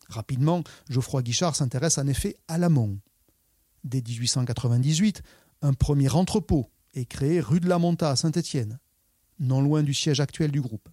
Rapidement, 0.07 0.63
Geoffroy 0.89 1.21
Guichard 1.21 1.55
s'intéresse 1.55 1.97
en 1.97 2.07
effet 2.07 2.35
à 2.47 2.57
l'amont. 2.57 2.99
Dès 3.83 4.01
1898, 4.01 5.21
un 5.61 5.73
premier 5.73 6.09
entrepôt 6.09 6.69
est 6.93 7.05
créé 7.05 7.39
rue 7.39 7.59
de 7.59 7.69
la 7.69 7.77
Monta 7.77 8.09
à 8.09 8.15
Saint-Étienne, 8.15 8.79
non 9.39 9.61
loin 9.61 9.83
du 9.83 9.93
siège 9.93 10.19
actuel 10.19 10.51
du 10.51 10.61
groupe. 10.61 10.89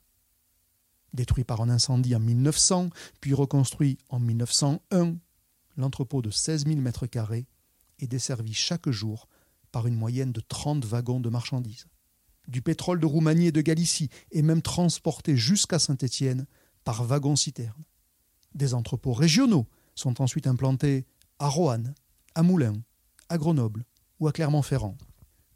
Détruit 1.12 1.44
par 1.44 1.62
un 1.62 1.70
incendie 1.70 2.14
en 2.14 2.20
1900, 2.20 2.90
puis 3.20 3.32
reconstruit 3.32 3.96
en 4.10 4.20
1901, 4.20 5.16
l'entrepôt 5.76 6.20
de 6.20 6.30
16 6.30 6.66
000 6.66 6.80
m2 6.80 7.44
est 7.98 8.06
desservi 8.06 8.54
chaque 8.54 8.88
jour 8.90 9.28
par 9.72 9.86
une 9.86 9.96
moyenne 9.96 10.32
de 10.32 10.40
30 10.40 10.84
wagons 10.84 11.20
de 11.20 11.28
marchandises 11.28 11.86
du 12.48 12.62
pétrole 12.62 13.00
de 13.00 13.06
Roumanie 13.06 13.48
et 13.48 13.52
de 13.52 13.60
Galicie, 13.60 14.10
et 14.30 14.42
même 14.42 14.62
transporté 14.62 15.36
jusqu'à 15.36 15.78
Saint-Étienne 15.78 16.46
par 16.84 17.04
wagons-citernes. 17.04 17.84
Des 18.54 18.74
entrepôts 18.74 19.12
régionaux 19.12 19.66
sont 19.94 20.22
ensuite 20.22 20.46
implantés 20.46 21.06
à 21.38 21.48
Roanne, 21.48 21.94
à 22.34 22.42
Moulins, 22.42 22.80
à 23.28 23.38
Grenoble 23.38 23.84
ou 24.20 24.28
à 24.28 24.32
Clermont-Ferrand. 24.32 24.96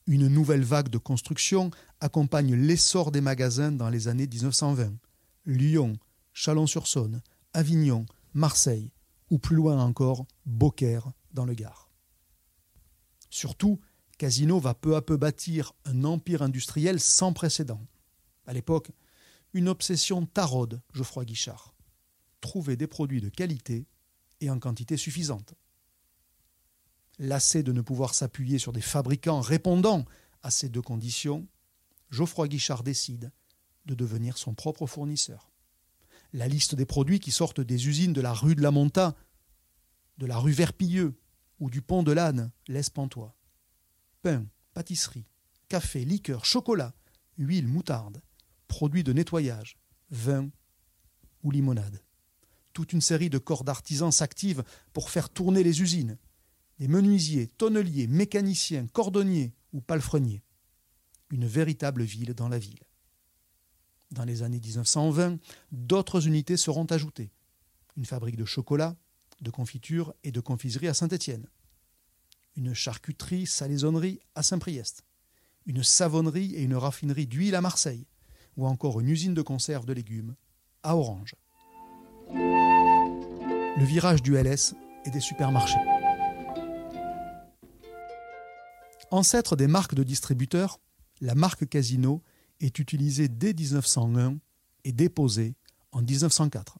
Une 0.06 0.26
nouvelle 0.26 0.64
vague 0.64 0.88
de 0.88 0.98
construction 0.98 1.70
accompagne 2.00 2.54
l'essor 2.54 3.12
des 3.12 3.20
magasins 3.20 3.70
dans 3.70 3.88
les 3.88 4.08
années 4.08 4.26
1920. 4.26 4.92
Lyon, 5.46 5.96
Chalon-sur-Saône, 6.32 7.22
Avignon, 7.54 8.06
Marseille, 8.34 8.90
ou 9.30 9.38
plus 9.38 9.56
loin 9.56 9.80
encore, 9.80 10.26
Beaucaire 10.46 11.12
dans 11.32 11.44
le 11.44 11.54
Gard. 11.54 11.89
Surtout, 13.30 13.80
Casino 14.18 14.58
va 14.58 14.74
peu 14.74 14.96
à 14.96 15.02
peu 15.02 15.16
bâtir 15.16 15.72
un 15.84 16.04
empire 16.04 16.42
industriel 16.42 17.00
sans 17.00 17.32
précédent. 17.32 17.80
À 18.46 18.52
l'époque, 18.52 18.90
une 19.54 19.68
obsession 19.68 20.26
taraude 20.26 20.82
Geoffroy 20.92 21.24
Guichard. 21.24 21.74
Trouver 22.40 22.76
des 22.76 22.86
produits 22.86 23.20
de 23.20 23.28
qualité 23.28 23.86
et 24.40 24.50
en 24.50 24.58
quantité 24.58 24.96
suffisante. 24.96 25.54
Lassé 27.18 27.62
de 27.62 27.72
ne 27.72 27.80
pouvoir 27.80 28.14
s'appuyer 28.14 28.58
sur 28.58 28.72
des 28.72 28.80
fabricants 28.80 29.40
répondant 29.40 30.04
à 30.42 30.50
ces 30.50 30.68
deux 30.68 30.82
conditions, 30.82 31.46
Geoffroy 32.10 32.48
Guichard 32.48 32.82
décide 32.82 33.30
de 33.86 33.94
devenir 33.94 34.38
son 34.38 34.54
propre 34.54 34.86
fournisseur. 34.86 35.50
La 36.32 36.48
liste 36.48 36.74
des 36.74 36.86
produits 36.86 37.20
qui 37.20 37.30
sortent 37.30 37.60
des 37.60 37.88
usines 37.88 38.12
de 38.12 38.20
la 38.20 38.32
rue 38.32 38.54
de 38.54 38.62
la 38.62 38.70
Monta, 38.70 39.16
de 40.18 40.26
la 40.26 40.38
rue 40.38 40.52
Verpilleux 40.52 41.14
ou 41.60 41.70
du 41.70 41.82
pont 41.82 42.02
de 42.02 42.12
l'Âne 42.12 42.50
laisse 42.66 42.90
pantois 42.90 43.36
pain, 44.22 44.46
pâtisserie, 44.74 45.26
café, 45.68 46.04
liqueur, 46.04 46.44
chocolat, 46.44 46.94
huile, 47.38 47.66
moutarde, 47.66 48.22
produits 48.68 49.04
de 49.04 49.12
nettoyage, 49.12 49.78
vin 50.10 50.50
ou 51.42 51.50
limonade. 51.50 52.02
Toute 52.72 52.92
une 52.92 53.00
série 53.00 53.30
de 53.30 53.38
corps 53.38 53.64
d'artisans 53.64 54.12
s'activent 54.12 54.64
pour 54.92 55.10
faire 55.10 55.30
tourner 55.30 55.62
les 55.62 55.82
usines. 55.82 56.18
Des 56.78 56.88
menuisiers, 56.88 57.46
tonneliers, 57.46 58.06
mécaniciens, 58.06 58.86
cordonniers 58.88 59.52
ou 59.72 59.80
palefreniers. 59.80 60.42
Une 61.30 61.46
véritable 61.46 62.02
ville 62.02 62.34
dans 62.34 62.48
la 62.48 62.58
ville. 62.58 62.80
Dans 64.10 64.24
les 64.24 64.42
années 64.42 64.60
1920, 64.60 65.38
d'autres 65.72 66.26
unités 66.26 66.56
seront 66.56 66.86
ajoutées. 66.86 67.32
Une 67.96 68.06
fabrique 68.06 68.36
de 68.36 68.44
chocolat, 68.44 68.96
de 69.40 69.50
confiture 69.50 70.14
et 70.24 70.32
de 70.32 70.40
confiserie 70.40 70.88
à 70.88 70.94
Saint-Étienne 70.94 71.46
une 72.56 72.74
charcuterie, 72.74 73.46
salaisonnerie 73.46 74.20
à 74.34 74.42
Saint-Priest, 74.42 75.04
une 75.66 75.82
savonnerie 75.82 76.54
et 76.54 76.62
une 76.62 76.74
raffinerie 76.74 77.26
d'huile 77.26 77.54
à 77.54 77.60
Marseille, 77.60 78.06
ou 78.56 78.66
encore 78.66 79.00
une 79.00 79.08
usine 79.08 79.34
de 79.34 79.42
conserve 79.42 79.86
de 79.86 79.92
légumes 79.92 80.34
à 80.82 80.96
Orange. 80.96 81.34
Le 82.32 83.84
virage 83.84 84.22
du 84.22 84.36
LS 84.36 84.74
et 85.06 85.10
des 85.10 85.20
supermarchés. 85.20 85.78
Ancêtre 89.10 89.56
des 89.56 89.66
marques 89.66 89.94
de 89.94 90.02
distributeurs, 90.02 90.80
la 91.20 91.34
marque 91.34 91.68
Casino 91.68 92.22
est 92.60 92.78
utilisée 92.78 93.28
dès 93.28 93.54
1901 93.54 94.38
et 94.84 94.92
déposée 94.92 95.56
en 95.92 96.02
1904. 96.02 96.78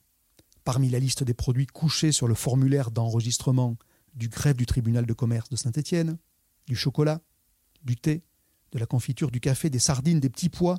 Parmi 0.70 0.88
la 0.88 1.00
liste 1.00 1.24
des 1.24 1.34
produits 1.34 1.66
couchés 1.66 2.12
sur 2.12 2.28
le 2.28 2.34
formulaire 2.36 2.92
d'enregistrement 2.92 3.76
du 4.14 4.28
greffe 4.28 4.54
du 4.54 4.66
tribunal 4.66 5.04
de 5.04 5.12
commerce 5.12 5.48
de 5.48 5.56
Saint-Étienne, 5.56 6.16
du 6.68 6.76
chocolat, 6.76 7.22
du 7.82 7.96
thé, 7.96 8.22
de 8.70 8.78
la 8.78 8.86
confiture, 8.86 9.32
du 9.32 9.40
café, 9.40 9.68
des 9.68 9.80
sardines, 9.80 10.20
des 10.20 10.30
petits 10.30 10.48
pois, 10.48 10.78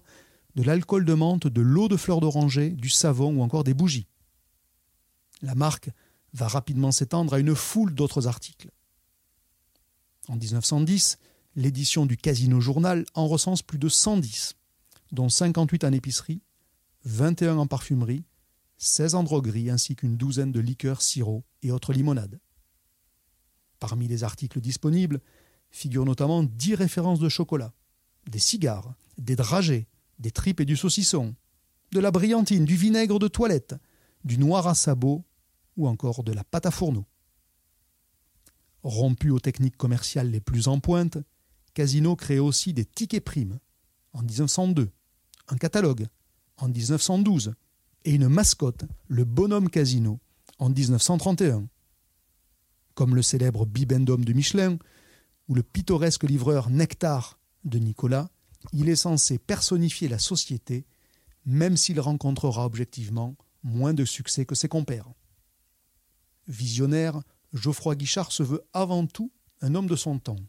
de 0.55 0.63
l'alcool 0.63 1.03
de 1.03 1.13
menthe, 1.13 1.47
de 1.47 1.59
l'eau 1.59 1.89
de 1.89 1.97
fleurs 1.97 2.21
d'oranger, 2.21 2.69
du 2.69 2.89
savon 2.89 3.35
ou 3.35 3.41
encore 3.41 3.65
des 3.65 3.73
bougies. 3.73 4.07
La 5.41 5.55
marque 5.55 5.89
va 6.31 6.47
rapidement 6.47 6.93
s'étendre 6.93 7.33
à 7.33 7.39
une 7.39 7.53
foule 7.53 7.93
d'autres 7.93 8.27
articles. 8.27 8.71
En 10.29 10.37
1910, 10.37 11.17
l'édition 11.57 12.05
du 12.05 12.15
Casino 12.15 12.61
Journal 12.61 13.03
en 13.13 13.27
recense 13.27 13.61
plus 13.61 13.77
de 13.77 13.89
110, 13.89 14.55
dont 15.11 15.27
58 15.27 15.83
en 15.83 15.91
épicerie, 15.91 16.41
21 17.03 17.57
en 17.57 17.67
parfumerie, 17.67 18.23
16 18.83 19.13
en 19.13 19.23
droguerie 19.23 19.69
ainsi 19.69 19.95
qu'une 19.95 20.17
douzaine 20.17 20.51
de 20.51 20.59
liqueurs, 20.59 21.03
sirops 21.03 21.45
et 21.61 21.71
autres 21.71 21.93
limonades. 21.93 22.39
Parmi 23.79 24.07
les 24.07 24.23
articles 24.23 24.59
disponibles 24.59 25.21
figurent 25.69 26.05
notamment 26.05 26.41
dix 26.41 26.73
références 26.73 27.19
de 27.19 27.29
chocolat, 27.29 27.73
des 28.27 28.39
cigares, 28.39 28.95
des 29.19 29.35
dragées, 29.35 29.87
des 30.17 30.31
tripes 30.31 30.61
et 30.61 30.65
du 30.65 30.75
saucisson, 30.75 31.35
de 31.91 31.99
la 31.99 32.09
brillantine, 32.09 32.65
du 32.65 32.75
vinaigre 32.75 33.19
de 33.19 33.27
toilette, 33.27 33.75
du 34.23 34.39
noir 34.39 34.65
à 34.65 34.73
sabot 34.73 35.23
ou 35.77 35.87
encore 35.87 36.23
de 36.23 36.31
la 36.31 36.43
pâte 36.43 36.65
à 36.65 36.71
fourneau. 36.71 37.05
Rompu 38.81 39.29
aux 39.29 39.39
techniques 39.39 39.77
commerciales 39.77 40.31
les 40.31 40.41
plus 40.41 40.67
en 40.67 40.79
pointe, 40.79 41.19
Casino 41.75 42.15
crée 42.15 42.39
aussi 42.39 42.73
des 42.73 42.85
tickets 42.85 43.23
primes 43.23 43.59
en 44.13 44.23
1902, 44.23 44.89
un 45.49 45.57
catalogue 45.57 46.07
en 46.57 46.67
1912 46.67 47.53
et 48.05 48.13
une 48.13 48.27
mascotte, 48.27 48.85
le 49.07 49.25
bonhomme 49.25 49.69
Casino, 49.69 50.19
en 50.59 50.69
1931 50.69 51.67
comme 52.93 53.15
le 53.15 53.21
célèbre 53.21 53.65
Bibendum 53.65 54.23
de 54.23 54.33
Michelin 54.33 54.77
ou 55.47 55.55
le 55.55 55.63
pittoresque 55.63 56.23
livreur 56.23 56.69
Nectar 56.69 57.39
de 57.63 57.79
Nicolas, 57.79 58.29
il 58.73 58.89
est 58.89 58.95
censé 58.95 59.37
personnifier 59.37 60.07
la 60.07 60.19
société, 60.19 60.85
même 61.45 61.77
s'il 61.77 61.99
rencontrera 61.99 62.65
objectivement 62.65 63.35
moins 63.63 63.93
de 63.93 64.05
succès 64.05 64.45
que 64.45 64.55
ses 64.55 64.67
compères. 64.67 65.09
Visionnaire, 66.47 67.21
Geoffroy 67.53 67.95
Guichard 67.95 68.31
se 68.31 68.43
veut 68.43 68.61
avant 68.73 69.05
tout 69.07 69.31
un 69.61 69.75
homme 69.75 69.87
de 69.87 69.95
son 69.95 70.19
temps. 70.19 70.39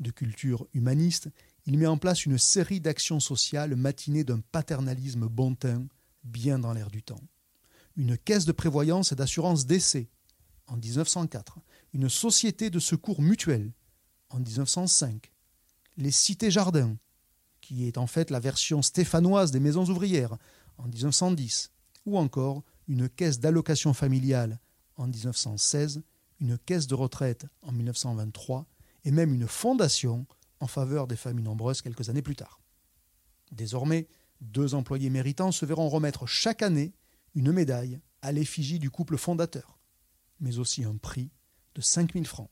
de 0.00 0.10
culture 0.10 0.66
humaniste, 0.74 1.28
il 1.66 1.78
met 1.78 1.86
en 1.86 1.96
place 1.96 2.26
une 2.26 2.38
série 2.38 2.80
d'actions 2.80 3.20
sociales 3.20 3.76
matinées 3.76 4.24
d'un 4.24 4.40
paternalisme 4.40 5.28
bontin, 5.28 5.86
bien 6.24 6.58
dans 6.58 6.72
l'air 6.72 6.90
du 6.90 7.02
temps. 7.02 7.20
Une 7.96 8.18
caisse 8.18 8.44
de 8.44 8.52
prévoyance 8.52 9.12
et 9.12 9.16
d'assurance 9.16 9.66
d'essai 9.66 10.08
en 10.66 10.76
1904, 10.76 11.58
une 11.92 12.08
société 12.08 12.70
de 12.70 12.78
secours 12.78 13.20
mutuel 13.20 13.72
en 14.30 14.40
1905, 14.40 15.30
les 15.96 16.10
cités-jardins, 16.10 16.96
qui 17.60 17.86
est 17.86 17.98
en 17.98 18.06
fait 18.06 18.30
la 18.30 18.40
version 18.40 18.82
stéphanoise 18.82 19.50
des 19.50 19.60
maisons 19.60 19.88
ouvrières 19.88 20.36
en 20.76 20.88
1910, 20.88 21.70
ou 22.06 22.18
encore 22.18 22.62
une 22.88 23.08
caisse 23.08 23.38
d'allocation 23.40 23.94
familiale 23.94 24.60
en 24.96 25.06
1916, 25.06 26.02
une 26.40 26.58
caisse 26.58 26.86
de 26.86 26.94
retraite 26.94 27.46
en 27.62 27.72
1923 27.72 28.66
et 29.04 29.10
même 29.10 29.32
une 29.32 29.46
fondation 29.46 30.26
en 30.60 30.66
faveur 30.66 31.06
des 31.06 31.16
familles 31.16 31.44
nombreuses 31.44 31.82
quelques 31.82 32.08
années 32.08 32.22
plus 32.22 32.36
tard. 32.36 32.60
Désormais, 33.52 34.08
deux 34.40 34.74
employés 34.74 35.10
méritants 35.10 35.52
se 35.52 35.66
verront 35.66 35.88
remettre 35.88 36.26
chaque 36.26 36.62
année 36.62 36.92
une 37.34 37.52
médaille 37.52 38.00
à 38.22 38.32
l'effigie 38.32 38.78
du 38.78 38.90
couple 38.90 39.16
fondateur, 39.16 39.78
mais 40.40 40.58
aussi 40.58 40.84
un 40.84 40.96
prix 40.96 41.30
de 41.74 41.80
5000 41.80 42.26
francs. 42.26 42.50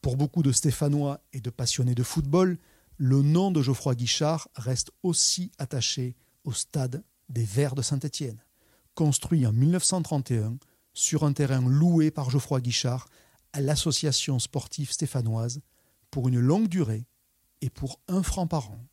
Pour 0.00 0.16
beaucoup 0.16 0.42
de 0.42 0.52
Stéphanois 0.52 1.20
et 1.32 1.40
de 1.40 1.50
passionnés 1.50 1.94
de 1.94 2.02
football, 2.02 2.58
le 2.96 3.22
nom 3.22 3.50
de 3.50 3.62
Geoffroy 3.62 3.94
Guichard 3.94 4.48
reste 4.56 4.90
aussi 5.02 5.52
attaché 5.58 6.16
au 6.44 6.52
stade 6.52 7.04
des 7.28 7.44
Verts 7.44 7.74
de 7.74 7.82
Saint-Étienne, 7.82 8.42
construit 8.94 9.46
en 9.46 9.52
1931 9.52 10.58
sur 10.92 11.24
un 11.24 11.32
terrain 11.32 11.62
loué 11.62 12.10
par 12.10 12.30
Geoffroy 12.30 12.60
Guichard 12.60 13.06
à 13.52 13.60
l'association 13.60 14.38
sportive 14.38 14.90
stéphanoise 14.90 15.60
pour 16.10 16.28
une 16.28 16.40
longue 16.40 16.68
durée 16.68 17.06
et 17.60 17.70
pour 17.70 18.00
un 18.08 18.22
franc 18.22 18.46
par 18.46 18.70
an. 18.70 18.84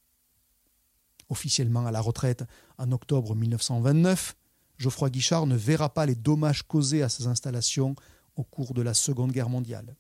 Officiellement 1.30 1.86
à 1.86 1.92
la 1.92 2.02
retraite 2.02 2.44
en 2.78 2.92
octobre 2.92 3.36
1929, 3.36 4.36
Geoffroy 4.78 5.10
Guichard 5.10 5.46
ne 5.46 5.56
verra 5.56 5.94
pas 5.94 6.06
les 6.06 6.16
dommages 6.16 6.64
causés 6.64 7.04
à 7.04 7.10
ses 7.10 7.28
installations 7.28 7.96
au 8.36 8.44
cours 8.44 8.74
de 8.74 8.82
la 8.82 8.94
Seconde 8.94 9.32
Guerre 9.32 9.50
mondiale. 9.50 9.96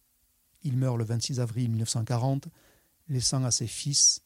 Il 0.63 0.77
meurt 0.77 0.97
le 0.97 1.03
26 1.03 1.39
avril 1.39 1.69
1940, 1.69 2.47
laissant 3.07 3.43
à 3.43 3.51
ses 3.51 3.67
fils 3.67 4.21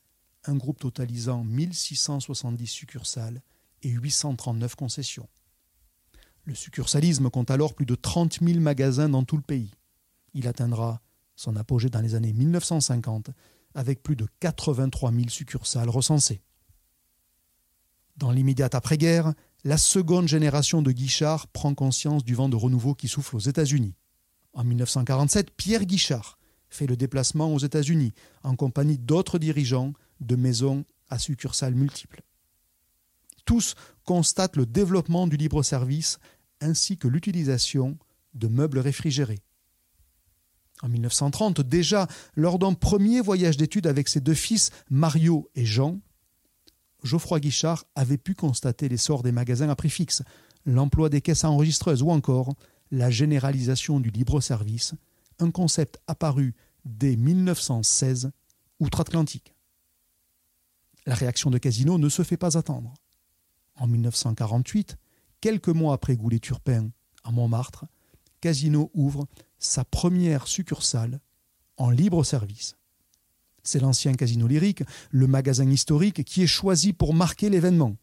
un 0.45 0.55
groupe 0.55 0.79
totalisant 0.79 1.43
1670 1.43 2.67
succursales 2.67 3.41
et 3.81 3.89
839 3.89 4.75
concessions. 4.75 5.27
Le 6.45 6.55
succursalisme 6.55 7.29
compte 7.29 7.51
alors 7.51 7.74
plus 7.74 7.86
de 7.86 7.95
30 7.95 8.39
000 8.41 8.60
magasins 8.60 9.10
dans 9.10 9.24
tout 9.24 9.38
le 9.38 9.43
pays. 9.43 9.72
Il 10.33 10.48
atteindra 10.48 11.01
son 11.36 11.55
apogée 11.55 11.89
dans 11.89 12.01
les 12.01 12.15
années 12.15 12.33
1950 12.33 13.29
avec 13.75 14.03
plus 14.03 14.15
de 14.15 14.27
83 14.39 15.12
000 15.12 15.29
succursales 15.29 15.89
recensées. 15.89 16.41
Dans 18.17 18.32
l'immédiate 18.32 18.75
après-guerre, 18.75 19.34
la 19.63 19.77
seconde 19.77 20.27
génération 20.27 20.82
de 20.82 20.91
Guichard 20.91 21.48
prend 21.48 21.74
conscience 21.74 22.24
du 22.24 22.36
vent 22.36 22.50
de 22.50 22.55
renouveau 22.55 22.93
qui 22.93 23.08
souffle 23.08 23.36
aux 23.36 23.39
États-Unis. 23.39 23.96
En 24.53 24.63
1947, 24.63 25.51
Pierre 25.51 25.86
Guichard 25.86 26.38
fait 26.70 26.88
le 26.88 26.98
déplacement 26.98 27.53
aux 27.53 27.60
États-Unis 27.60 28.13
en 28.43 28.55
compagnie 28.55 28.98
d'autres 28.98 29.39
dirigeants 29.39 29.93
de 30.20 30.36
maisons 30.36 30.86
à 31.10 31.17
succursales 31.20 31.75
multiples. 31.75 32.22
Tous 33.46 33.75
constatent 34.05 34.58
le 34.58 34.65
développement 34.65 35.27
du 35.27 35.38
libre-service 35.38 36.20
ainsi 36.62 36.98
que 36.98 37.08
l'utilisation 37.08 37.98
de 38.34 38.48
meubles 38.48 38.79
réfrigérés. 38.79 39.39
En 40.82 40.89
1930, 40.89 41.62
déjà, 41.62 42.08
lors 42.36 42.60
d'un 42.60 42.74
premier 42.74 43.22
voyage 43.22 43.58
d'études 43.58 43.88
avec 43.88 44.10
ses 44.10 44.22
deux 44.22 44.34
fils, 44.34 44.72
Mario 44.89 45.50
et 45.55 45.65
Jean, 45.65 46.00
Geoffroy 47.03 47.39
Guichard 47.39 47.85
avait 47.95 48.17
pu 48.17 48.33
constater 48.33 48.89
l'essor 48.89 49.23
des 49.23 49.31
magasins 49.31 49.69
à 49.69 49.75
prix 49.75 49.89
fixe, 49.89 50.23
l'emploi 50.65 51.09
des 51.09 51.21
caisses 51.21 51.43
enregistreuses 51.43 52.01
ou 52.01 52.09
encore 52.09 52.53
la 52.91 53.09
généralisation 53.09 53.99
du 53.99 54.09
libre-service, 54.09 54.93
un 55.39 55.51
concept 55.51 55.99
apparu 56.07 56.55
dès 56.85 57.15
1916 57.15 58.31
outre-Atlantique. 58.79 59.53
La 61.05 61.15
réaction 61.15 61.49
de 61.49 61.57
Casino 61.57 61.97
ne 61.97 62.09
se 62.09 62.23
fait 62.23 62.37
pas 62.37 62.57
attendre. 62.57 62.93
En 63.75 63.87
1948, 63.87 64.97
quelques 65.41 65.69
mois 65.69 65.93
après 65.93 66.15
Goulet-Turpin, 66.15 66.89
à 67.23 67.31
Montmartre, 67.31 67.85
Casino 68.39 68.91
ouvre 68.93 69.27
sa 69.57 69.83
première 69.83 70.47
succursale 70.47 71.19
en 71.77 71.89
libre 71.89 72.23
service. 72.23 72.77
C'est 73.63 73.80
l'ancien 73.80 74.13
Casino 74.13 74.45
Lyrique, 74.47 74.84
le 75.12 75.28
magasin 75.28 75.69
historique 75.69 76.23
qui 76.23 76.43
est 76.43 76.47
choisi 76.47 76.93
pour 76.93 77.13
marquer 77.13 77.49
l'événement. 77.49 77.95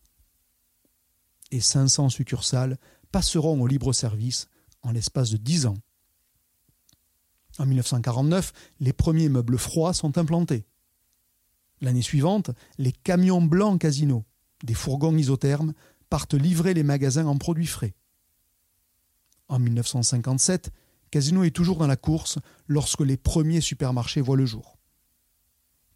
Et 1.51 1.61
500 1.61 2.09
succursales 2.09 2.79
passeront 3.12 3.61
au 3.61 3.66
libre 3.66 3.92
service 3.92 4.49
en 4.83 4.92
l'espace 4.92 5.31
de 5.31 5.37
10 5.37 5.66
ans. 5.66 5.77
En 7.59 7.66
1949, 7.66 8.53
les 8.81 8.92
premiers 8.92 9.29
meubles 9.29 9.59
froids 9.59 9.92
sont 9.92 10.16
implantés. 10.16 10.64
L'année 11.83 12.03
suivante, 12.03 12.51
les 12.79 12.92
camions 12.92 13.42
blancs 13.42 13.81
Casino, 13.81 14.25
des 14.64 14.75
fourgons 14.75 15.16
isothermes, 15.16 15.75
partent 16.09 16.35
livrer 16.35 16.75
les 16.75 16.83
magasins 16.83 17.27
en 17.27 17.37
produits 17.37 17.66
frais. 17.66 17.94
En 19.49 19.59
1957, 19.59 20.70
Casino 21.11 21.42
est 21.42 21.51
toujours 21.51 21.79
dans 21.79 21.87
la 21.87 21.96
course 21.96 22.38
lorsque 22.66 23.01
les 23.01 23.16
premiers 23.16 23.61
supermarchés 23.61 24.20
voient 24.20 24.37
le 24.37 24.46
jour. 24.46 24.80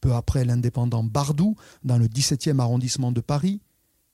Peu 0.05 0.13
après 0.13 0.45
l'indépendant 0.45 1.03
Bardou, 1.03 1.57
dans 1.83 1.97
le 1.97 2.09
17e 2.09 2.59
arrondissement 2.59 3.11
de 3.11 3.23
Paris, 3.23 3.63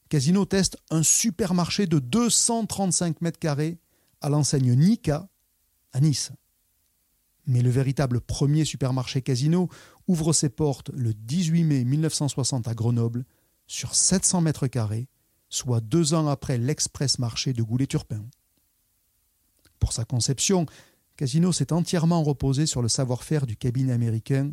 Casino 0.09 0.45
teste 0.45 0.77
un 0.91 1.03
supermarché 1.03 1.89
de 1.89 1.99
235 1.99 3.21
mètres 3.21 3.41
carrés 3.41 3.81
à 4.21 4.29
l'enseigne 4.29 4.75
Nika 4.75 5.29
à 5.93 6.01
Nice. 6.01 6.31
Mais 7.45 7.61
le 7.61 7.71
véritable 7.71 8.21
premier 8.21 8.65
supermarché 8.65 9.21
Casino 9.21 9.69
ouvre 10.07 10.33
ses 10.33 10.49
portes 10.49 10.91
le 10.91 11.13
18 11.13 11.65
mai 11.65 11.83
1960 11.83 12.69
à 12.69 12.75
Grenoble 12.75 13.25
sur 13.67 13.97
700 13.97 14.43
mètres 14.43 14.69
carrés, 14.69 15.09
soit 15.49 15.81
deux 15.81 16.15
ans 16.15 16.29
après 16.29 16.57
l'express 16.57 17.19
marché 17.19 17.53
de 17.53 17.65
Goulet-Turpin. 17.65 18.25
Pour 19.81 19.93
sa 19.93 20.05
conception, 20.05 20.67
Casino 21.17 21.51
s'est 21.51 21.73
entièrement 21.73 22.23
reposé 22.23 22.67
sur 22.67 22.81
le 22.81 22.89
savoir-faire 22.89 23.45
du 23.45 23.57
cabinet 23.57 23.93
américain 23.93 24.53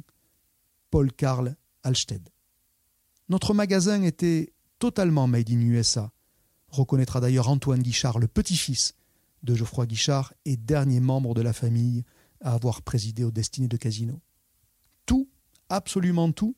Paul 0.89 1.11
Karl 1.11 1.55
Alsted. 1.83 2.29
Notre 3.29 3.53
magasin 3.53 4.01
était 4.03 4.53
totalement 4.79 5.27
made 5.27 5.49
in 5.49 5.59
USA, 5.59 6.11
reconnaîtra 6.69 7.19
d'ailleurs 7.19 7.49
Antoine 7.49 7.81
Guichard, 7.81 8.19
le 8.19 8.27
petit-fils 8.27 8.95
de 9.43 9.55
Geoffroy 9.55 9.85
Guichard 9.85 10.33
et 10.45 10.57
dernier 10.57 10.99
membre 10.99 11.33
de 11.33 11.41
la 11.41 11.53
famille 11.53 12.03
à 12.41 12.53
avoir 12.53 12.81
présidé 12.81 13.23
aux 13.23 13.31
destinées 13.31 13.67
de 13.67 13.77
Casino. 13.77 14.21
Tout, 15.05 15.29
absolument 15.69 16.31
tout, 16.31 16.55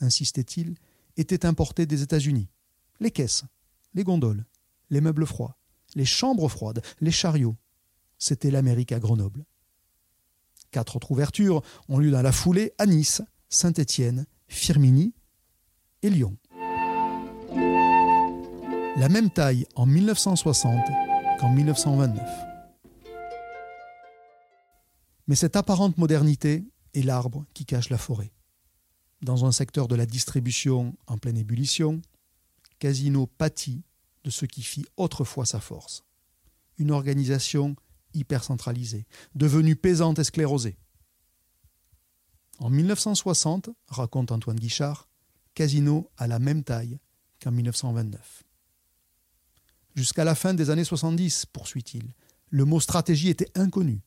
insistait-il, 0.00 0.74
était 1.16 1.46
importé 1.46 1.86
des 1.86 2.02
États-Unis. 2.02 2.48
Les 3.00 3.10
caisses, 3.10 3.44
les 3.94 4.04
gondoles, 4.04 4.44
les 4.90 5.00
meubles 5.00 5.26
froids, 5.26 5.56
les 5.94 6.04
chambres 6.04 6.48
froides, 6.48 6.82
les 7.00 7.10
chariots, 7.10 7.56
c'était 8.18 8.50
l'Amérique 8.50 8.92
à 8.92 9.00
Grenoble. 9.00 9.44
Quatre 10.70 10.96
autres 10.96 11.10
ouvertures 11.10 11.62
ont 11.88 11.98
lieu 11.98 12.10
dans 12.10 12.22
la 12.22 12.32
foulée 12.32 12.72
à 12.78 12.86
Nice, 12.86 13.22
Saint-Étienne, 13.50 14.26
Firminy 14.46 15.12
et 16.02 16.10
Lyon. 16.10 16.36
La 18.96 19.08
même 19.08 19.30
taille 19.30 19.66
en 19.74 19.86
1960 19.86 20.72
qu'en 21.40 21.52
1929. 21.52 22.24
Mais 25.26 25.34
cette 25.34 25.56
apparente 25.56 25.98
modernité 25.98 26.64
est 26.94 27.02
l'arbre 27.02 27.44
qui 27.52 27.66
cache 27.66 27.90
la 27.90 27.98
forêt. 27.98 28.32
Dans 29.20 29.44
un 29.44 29.52
secteur 29.52 29.88
de 29.88 29.96
la 29.96 30.06
distribution 30.06 30.96
en 31.08 31.18
pleine 31.18 31.36
ébullition, 31.36 32.00
Casino 32.78 33.26
pâtit 33.26 33.82
de 34.22 34.30
ce 34.30 34.46
qui 34.46 34.62
fit 34.62 34.86
autrefois 34.96 35.44
sa 35.44 35.60
force. 35.60 36.04
Une 36.78 36.92
organisation 36.92 37.74
hypercentralisée, 38.14 39.06
devenue 39.34 39.76
pesante 39.76 40.20
et 40.20 40.24
sclérosée. 40.24 40.76
En 42.60 42.70
1960, 42.70 43.70
raconte 43.88 44.30
Antoine 44.30 44.58
Guichard, 44.58 45.08
Casino 45.54 46.10
a 46.16 46.26
la 46.26 46.38
même 46.38 46.62
taille 46.62 47.00
qu'en 47.42 47.50
1929. 47.50 48.44
Jusqu'à 49.96 50.24
la 50.24 50.36
fin 50.36 50.54
des 50.54 50.70
années 50.70 50.84
70, 50.84 51.46
poursuit-il, 51.46 52.12
le 52.50 52.64
mot 52.64 52.78
stratégie 52.78 53.28
était 53.28 53.50
inconnu. 53.58 54.02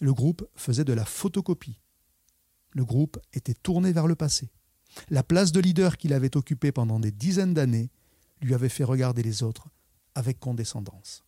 Le 0.00 0.12
groupe 0.12 0.46
faisait 0.54 0.84
de 0.84 0.92
la 0.92 1.06
photocopie. 1.06 1.80
Le 2.72 2.84
groupe 2.84 3.18
était 3.32 3.54
tourné 3.54 3.92
vers 3.92 4.06
le 4.06 4.16
passé. 4.16 4.50
La 5.08 5.22
place 5.22 5.52
de 5.52 5.60
leader 5.60 5.96
qu'il 5.96 6.12
avait 6.12 6.36
occupée 6.36 6.72
pendant 6.72 7.00
des 7.00 7.12
dizaines 7.12 7.54
d'années 7.54 7.90
lui 8.42 8.52
avait 8.52 8.68
fait 8.68 8.84
regarder 8.84 9.22
les 9.22 9.42
autres 9.42 9.68
avec 10.14 10.38
condescendance 10.38 11.24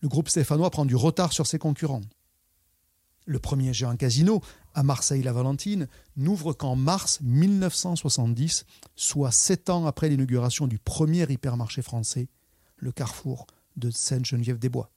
le 0.00 0.08
groupe 0.08 0.28
stéphanois 0.28 0.70
prend 0.70 0.84
du 0.84 0.96
retard 0.96 1.32
sur 1.32 1.46
ses 1.46 1.58
concurrents. 1.58 2.02
Le 3.26 3.38
premier 3.38 3.72
géant 3.72 3.96
casino, 3.96 4.42
à 4.74 4.82
Marseille-la-Valentine, 4.82 5.88
n'ouvre 6.16 6.52
qu'en 6.52 6.76
mars 6.76 7.20
1970, 7.22 8.66
soit 8.96 9.30
sept 9.30 9.70
ans 9.70 9.86
après 9.86 10.10
l'inauguration 10.10 10.66
du 10.66 10.78
premier 10.78 11.30
hypermarché 11.30 11.80
français, 11.80 12.28
le 12.76 12.92
carrefour 12.92 13.46
de 13.76 13.90
Sainte-Geneviève-des-Bois. 13.90 14.90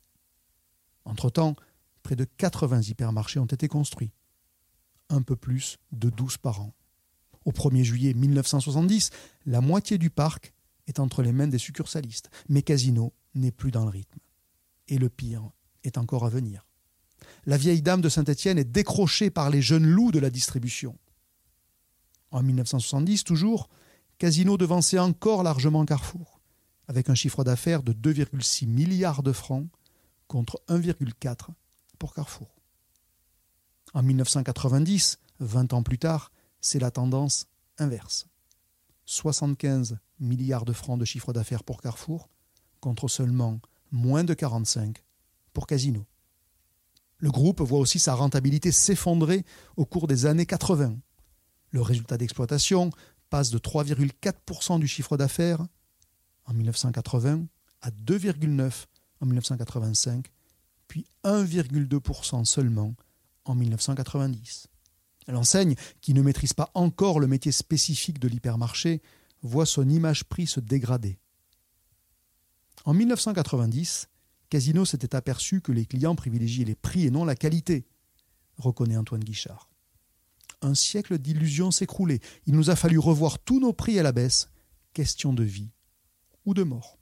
Entre-temps, 1.05 1.55
près 2.03 2.17
de 2.17 2.25
80 2.25 2.81
hypermarchés 2.81 3.39
ont 3.39 3.45
été 3.45 3.69
construits, 3.69 4.11
un 5.09 5.21
peu 5.21 5.37
plus 5.37 5.77
de 5.93 6.09
12 6.09 6.37
par 6.37 6.61
an. 6.61 6.73
Au 7.45 7.51
1er 7.51 7.83
juillet 7.83 8.13
1970, 8.13 9.09
la 9.45 9.61
moitié 9.61 9.97
du 9.97 10.09
parc 10.09 10.53
est 10.87 10.99
entre 10.99 11.21
les 11.21 11.31
mains 11.31 11.47
des 11.47 11.57
succursalistes, 11.57 12.29
mais 12.49 12.61
Casino 12.61 13.13
n'est 13.35 13.51
plus 13.51 13.71
dans 13.71 13.85
le 13.85 13.89
rythme. 13.89 14.19
Et 14.89 14.97
le 14.97 15.07
pire 15.07 15.49
est 15.83 15.97
encore 15.97 16.25
à 16.25 16.29
venir 16.29 16.66
la 17.47 17.57
vieille 17.57 17.81
dame 17.81 18.01
de 18.01 18.09
Saint-Étienne 18.09 18.59
est 18.59 18.65
décrochée 18.65 19.29
par 19.29 19.49
les 19.49 19.61
jeunes 19.61 19.87
loups 19.87 20.11
de 20.11 20.19
la 20.19 20.29
distribution. 20.29 20.97
En 22.29 22.43
1970, 22.43 23.23
toujours, 23.23 23.69
Casino 24.17 24.57
devançait 24.57 24.99
encore 24.99 25.43
largement 25.43 25.85
Carrefour, 25.85 26.41
avec 26.89 27.09
un 27.09 27.15
chiffre 27.15 27.45
d'affaires 27.45 27.83
de 27.83 27.93
2,6 27.93 28.67
milliards 28.67 29.23
de 29.23 29.31
francs 29.31 29.65
contre 30.27 30.61
1,4 30.67 31.47
pour 31.97 32.13
Carrefour. 32.13 32.53
En 33.93 34.03
1990, 34.03 35.17
20 35.39 35.71
ans 35.71 35.83
plus 35.83 35.99
tard, 35.99 36.33
c'est 36.59 36.79
la 36.79 36.91
tendance 36.91 37.47
inverse. 37.77 38.27
75 39.05 39.97
milliards 40.19 40.65
de 40.65 40.73
francs 40.73 40.99
de 40.99 41.05
chiffre 41.05 41.31
d'affaires 41.31 41.63
pour 41.63 41.81
Carrefour 41.81 42.27
contre 42.81 43.07
seulement 43.07 43.61
moins 43.89 44.25
de 44.25 44.33
45 44.33 45.01
pour 45.53 45.65
Casino. 45.65 46.05
Le 47.19 47.31
groupe 47.31 47.61
voit 47.61 47.79
aussi 47.79 47.99
sa 47.99 48.13
rentabilité 48.13 48.71
s'effondrer 48.71 49.43
au 49.75 49.85
cours 49.85 50.07
des 50.07 50.25
années 50.25 50.45
80. 50.45 50.97
Le 51.71 51.81
résultat 51.81 52.17
d'exploitation 52.17 52.91
passe 53.29 53.49
de 53.49 53.57
3,4% 53.57 54.79
du 54.79 54.87
chiffre 54.87 55.17
d'affaires 55.17 55.65
en 56.45 56.53
1980 56.53 57.45
à 57.81 57.91
2,9% 57.91 58.85
en 59.19 59.25
1985, 59.25 60.31
puis 60.87 61.05
1,2% 61.23 62.45
seulement 62.45 62.93
en 63.45 63.55
1990. 63.55 64.67
L'enseigne, 65.27 65.75
qui 66.01 66.13
ne 66.13 66.21
maîtrise 66.21 66.53
pas 66.53 66.69
encore 66.73 67.19
le 67.19 67.27
métier 67.27 67.51
spécifique 67.51 68.19
de 68.19 68.27
l'hypermarché, 68.27 69.01
voit 69.41 69.65
son 69.65 69.89
image 69.89 70.23
prix 70.23 70.47
se 70.47 70.59
dégrader. 70.59 71.19
En 72.85 72.93
1990, 72.93 74.07
Casino 74.49 74.85
s'était 74.85 75.15
aperçu 75.15 75.61
que 75.61 75.71
les 75.71 75.85
clients 75.85 76.15
privilégiaient 76.15 76.65
les 76.65 76.75
prix 76.75 77.05
et 77.05 77.11
non 77.11 77.25
la 77.25 77.35
qualité, 77.35 77.85
reconnaît 78.57 78.97
Antoine 78.97 79.23
Guichard. 79.23 79.69
Un 80.61 80.73
siècle 80.73 81.19
d'illusions 81.19 81.71
s'écroulait. 81.71 82.19
Il 82.45 82.55
nous 82.55 82.69
a 82.69 82.75
fallu 82.75 82.97
revoir 82.97 83.39
tous 83.39 83.59
nos 83.59 83.73
prix 83.73 83.99
à 83.99 84.03
la 84.03 84.11
baisse. 84.11 84.49
Question 84.93 85.33
de 85.33 85.43
vie 85.43 85.71
ou 86.45 86.53
de 86.53 86.63
mort. 86.63 86.97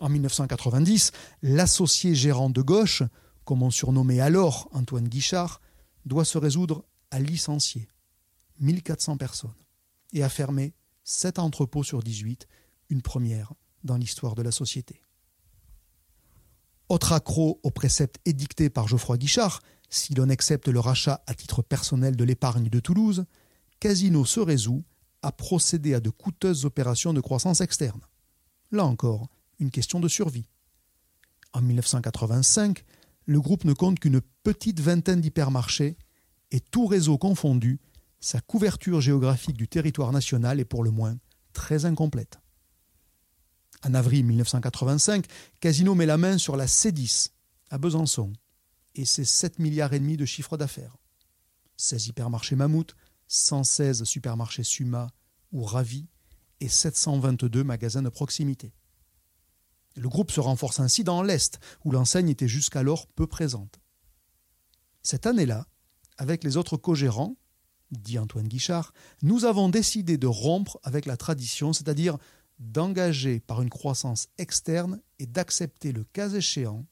En 0.00 0.08
1990, 0.08 1.12
l'associé 1.42 2.14
gérant 2.14 2.50
de 2.50 2.60
gauche, 2.60 3.02
comme 3.44 3.62
on 3.62 3.70
surnommait 3.70 4.20
alors 4.20 4.68
Antoine 4.72 5.08
Guichard, 5.08 5.60
doit 6.04 6.24
se 6.24 6.38
résoudre 6.38 6.84
à 7.10 7.20
licencier 7.20 7.88
1400 8.60 9.16
personnes 9.16 9.50
et 10.12 10.22
à 10.22 10.28
fermer 10.28 10.74
7 11.04 11.38
entrepôts 11.38 11.84
sur 11.84 12.02
18, 12.02 12.46
une 12.88 13.02
première 13.02 13.52
dans 13.84 13.96
l'histoire 13.96 14.34
de 14.34 14.42
la 14.42 14.52
société. 14.52 15.02
Autre 16.90 17.12
accro 17.12 17.60
au 17.62 17.70
précepte 17.70 18.18
édicté 18.24 18.68
par 18.68 18.88
Geoffroy 18.88 19.16
Guichard, 19.16 19.62
si 19.90 20.12
l'on 20.12 20.28
accepte 20.28 20.66
le 20.66 20.80
rachat 20.80 21.22
à 21.28 21.34
titre 21.34 21.62
personnel 21.62 22.16
de 22.16 22.24
l'épargne 22.24 22.68
de 22.68 22.80
Toulouse, 22.80 23.26
Casino 23.78 24.24
se 24.24 24.40
résout 24.40 24.82
à 25.22 25.30
procéder 25.30 25.94
à 25.94 26.00
de 26.00 26.10
coûteuses 26.10 26.64
opérations 26.64 27.12
de 27.12 27.20
croissance 27.20 27.60
externe. 27.60 28.00
Là 28.72 28.84
encore, 28.84 29.28
une 29.60 29.70
question 29.70 30.00
de 30.00 30.08
survie. 30.08 30.48
En 31.52 31.60
1985, 31.62 32.84
le 33.24 33.40
groupe 33.40 33.62
ne 33.62 33.72
compte 33.72 34.00
qu'une 34.00 34.20
petite 34.42 34.80
vingtaine 34.80 35.20
d'hypermarchés 35.20 35.96
et 36.50 36.58
tout 36.58 36.86
réseau 36.86 37.18
confondu, 37.18 37.78
sa 38.18 38.40
couverture 38.40 39.00
géographique 39.00 39.56
du 39.56 39.68
territoire 39.68 40.10
national 40.10 40.58
est 40.58 40.64
pour 40.64 40.82
le 40.82 40.90
moins 40.90 41.16
très 41.52 41.84
incomplète. 41.84 42.40
En 43.84 43.94
avril 43.94 44.26
1985, 44.26 45.26
Casino 45.60 45.94
met 45.94 46.06
la 46.06 46.18
main 46.18 46.36
sur 46.38 46.56
la 46.56 46.66
C10 46.66 47.30
à 47.70 47.78
Besançon 47.78 48.32
et 48.94 49.04
ses 49.04 49.24
7 49.24 49.58
milliards 49.58 49.92
et 49.92 50.00
demi 50.00 50.16
de 50.16 50.26
chiffre 50.26 50.56
d'affaires. 50.56 50.96
16 51.76 52.08
hypermarchés 52.08 52.56
Mammouth, 52.56 52.94
116 53.28 54.04
supermarchés 54.04 54.64
Suma 54.64 55.08
ou 55.52 55.64
Ravi 55.64 56.06
et 56.60 56.68
722 56.68 57.64
magasins 57.64 58.02
de 58.02 58.10
proximité. 58.10 58.74
Le 59.96 60.08
groupe 60.08 60.30
se 60.30 60.40
renforce 60.40 60.80
ainsi 60.80 61.02
dans 61.02 61.22
l'Est, 61.22 61.58
où 61.84 61.90
l'enseigne 61.90 62.28
était 62.28 62.48
jusqu'alors 62.48 63.06
peu 63.06 63.26
présente. 63.26 63.80
Cette 65.02 65.26
année-là, 65.26 65.66
avec 66.18 66.44
les 66.44 66.56
autres 66.56 66.76
co-gérants, 66.76 67.36
dit 67.90 68.18
Antoine 68.18 68.46
Guichard, 68.46 68.92
nous 69.22 69.44
avons 69.44 69.68
décidé 69.68 70.18
de 70.18 70.26
rompre 70.26 70.78
avec 70.82 71.06
la 71.06 71.16
tradition, 71.16 71.72
c'est-à-dire 71.72 72.18
d'engager 72.60 73.40
par 73.40 73.62
une 73.62 73.70
croissance 73.70 74.28
externe 74.38 75.00
et 75.18 75.26
d'accepter 75.26 75.92
le 75.92 76.04
cas 76.04 76.28
échéant 76.28 76.86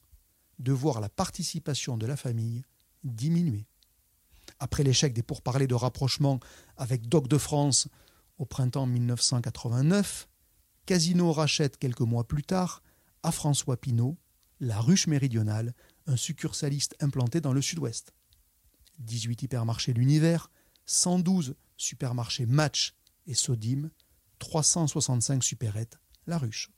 de 0.58 0.72
voir 0.72 1.00
la 1.00 1.08
participation 1.08 1.96
de 1.96 2.06
la 2.06 2.16
famille 2.16 2.62
diminuer. 3.04 3.66
Après 4.58 4.82
l'échec 4.82 5.12
des 5.12 5.22
pourparlers 5.22 5.68
de 5.68 5.74
rapprochement 5.74 6.40
avec 6.76 7.08
Doc 7.08 7.28
de 7.28 7.38
France 7.38 7.88
au 8.38 8.46
printemps 8.46 8.86
1989, 8.86 10.28
Casino 10.86 11.32
rachète 11.32 11.76
quelques 11.76 12.00
mois 12.00 12.26
plus 12.26 12.42
tard 12.42 12.82
à 13.22 13.30
François 13.30 13.76
Pinault 13.76 14.16
la 14.60 14.80
ruche 14.80 15.06
méridionale, 15.06 15.74
un 16.06 16.16
succursaliste 16.16 16.96
implanté 17.00 17.40
dans 17.40 17.52
le 17.52 17.62
sud-ouest. 17.62 18.12
18 18.98 19.42
hypermarchés 19.42 19.92
L'Univers, 19.92 20.50
112 20.86 21.54
supermarchés 21.76 22.46
Match 22.46 22.94
et 23.26 23.34
Sodim, 23.34 23.90
365 24.38 25.42
supérettes, 25.42 25.98
la 26.26 26.38
ruche. 26.38 26.70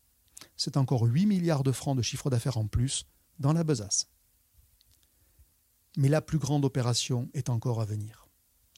C'est 0.56 0.76
encore 0.76 1.02
8 1.02 1.26
milliards 1.26 1.62
de 1.62 1.72
francs 1.72 1.96
de 1.96 2.02
chiffre 2.02 2.30
d'affaires 2.30 2.56
en 2.56 2.66
plus 2.66 3.06
dans 3.38 3.52
la 3.52 3.64
besace. 3.64 4.08
Mais 5.96 6.08
la 6.08 6.20
plus 6.20 6.38
grande 6.38 6.64
opération 6.64 7.28
est 7.34 7.48
encore 7.48 7.80
à 7.80 7.84
venir. 7.84 8.28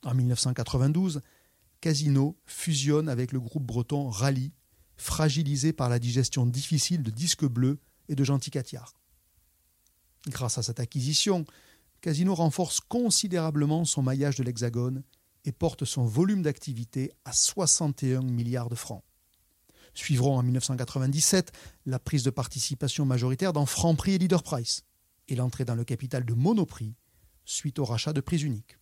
En 0.05 0.15
1992, 0.15 1.21
Casino 1.81 2.39
fusionne 2.47 3.09
avec 3.09 3.33
le 3.33 3.41
groupe 3.41 3.65
breton 3.65 4.09
Rally, 4.09 4.53
fragilisé 4.97 5.73
par 5.73 5.89
la 5.89 5.99
digestion 5.99 6.47
difficile 6.47 7.03
de 7.03 7.11
disques 7.11 7.45
bleus 7.45 7.81
et 8.09 8.15
de 8.15 8.25
Gentil 8.25 8.51
Catiard. 8.51 8.95
Grâce 10.29 10.59
à 10.59 10.63
cette 10.63 10.81
acquisition, 10.81 11.45
Casino 12.01 12.35
renforce 12.35 12.81
considérablement 12.81 13.85
son 13.85 14.03
maillage 14.03 14.37
de 14.37 14.45
l'Hexagone 14.45 15.03
et 15.45 15.53
porte 15.53 15.85
son 15.85 16.05
volume 16.05 16.43
d'activité 16.43 17.13
à 17.25 17.33
61 17.33 18.23
milliards 18.23 18.69
de 18.69 18.75
francs. 18.75 19.03
Suivront 19.95 20.39
en 20.39 20.43
1997 20.43 21.53
la 21.87 21.99
prise 21.99 22.23
de 22.23 22.31
participation 22.31 23.05
majoritaire 23.05 23.53
dans 23.53 23.67
Franprix 23.67 24.15
et 24.15 24.19
Leader 24.19 24.43
Price 24.43 24.85
et 25.29 25.35
l'entrée 25.35 25.65
dans 25.65 25.75
le 25.75 25.85
capital 25.85 26.25
de 26.25 26.35
Monoprix 26.35 26.95
suite 27.45 27.79
au 27.79 27.85
rachat 27.85 28.13
de 28.13 28.21
prix 28.21 28.43
uniques. 28.43 28.79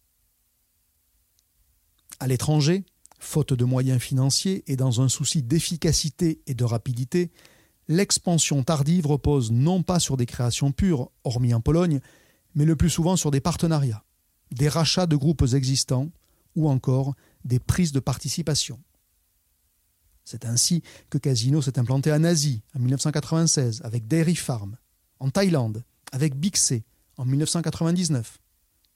À 2.20 2.27
l'étranger, 2.27 2.85
faute 3.18 3.53
de 3.53 3.64
moyens 3.64 4.01
financiers 4.01 4.62
et 4.66 4.77
dans 4.77 5.01
un 5.01 5.09
souci 5.09 5.42
d'efficacité 5.42 6.42
et 6.46 6.55
de 6.55 6.64
rapidité, 6.64 7.31
l'expansion 7.88 8.62
tardive 8.62 9.07
repose 9.07 9.51
non 9.51 9.83
pas 9.83 9.99
sur 9.99 10.16
des 10.16 10.27
créations 10.27 10.73
pures, 10.73 11.11
hormis 11.25 11.55
en 11.55 11.61
Pologne, 11.61 12.01
mais 12.55 12.64
le 12.64 12.77
plus 12.77 12.90
souvent 12.90 13.16
sur 13.16 13.31
des 13.31 13.40
partenariats, 13.40 14.05
des 14.53 14.68
rachats 14.68 15.07
de 15.07 15.16
groupes 15.16 15.44
existants 15.55 16.11
ou 16.56 16.68
encore 16.68 17.14
des 17.44 17.58
prises 17.58 17.92
de 17.92 18.00
participation. 18.00 18.80
C'est 20.24 20.44
ainsi 20.44 20.82
que 21.08 21.18
Casino 21.18 21.62
s'est 21.62 21.78
implanté 21.78 22.12
en 22.12 22.24
Asie 22.24 22.62
en 22.74 22.80
1996 22.80 23.82
avec 23.82 24.06
Dairy 24.06 24.36
Farm, 24.36 24.76
en 25.18 25.30
Thaïlande 25.30 25.82
avec 26.12 26.36
Bixé 26.36 26.84
en 27.16 27.24
1999 27.24 28.38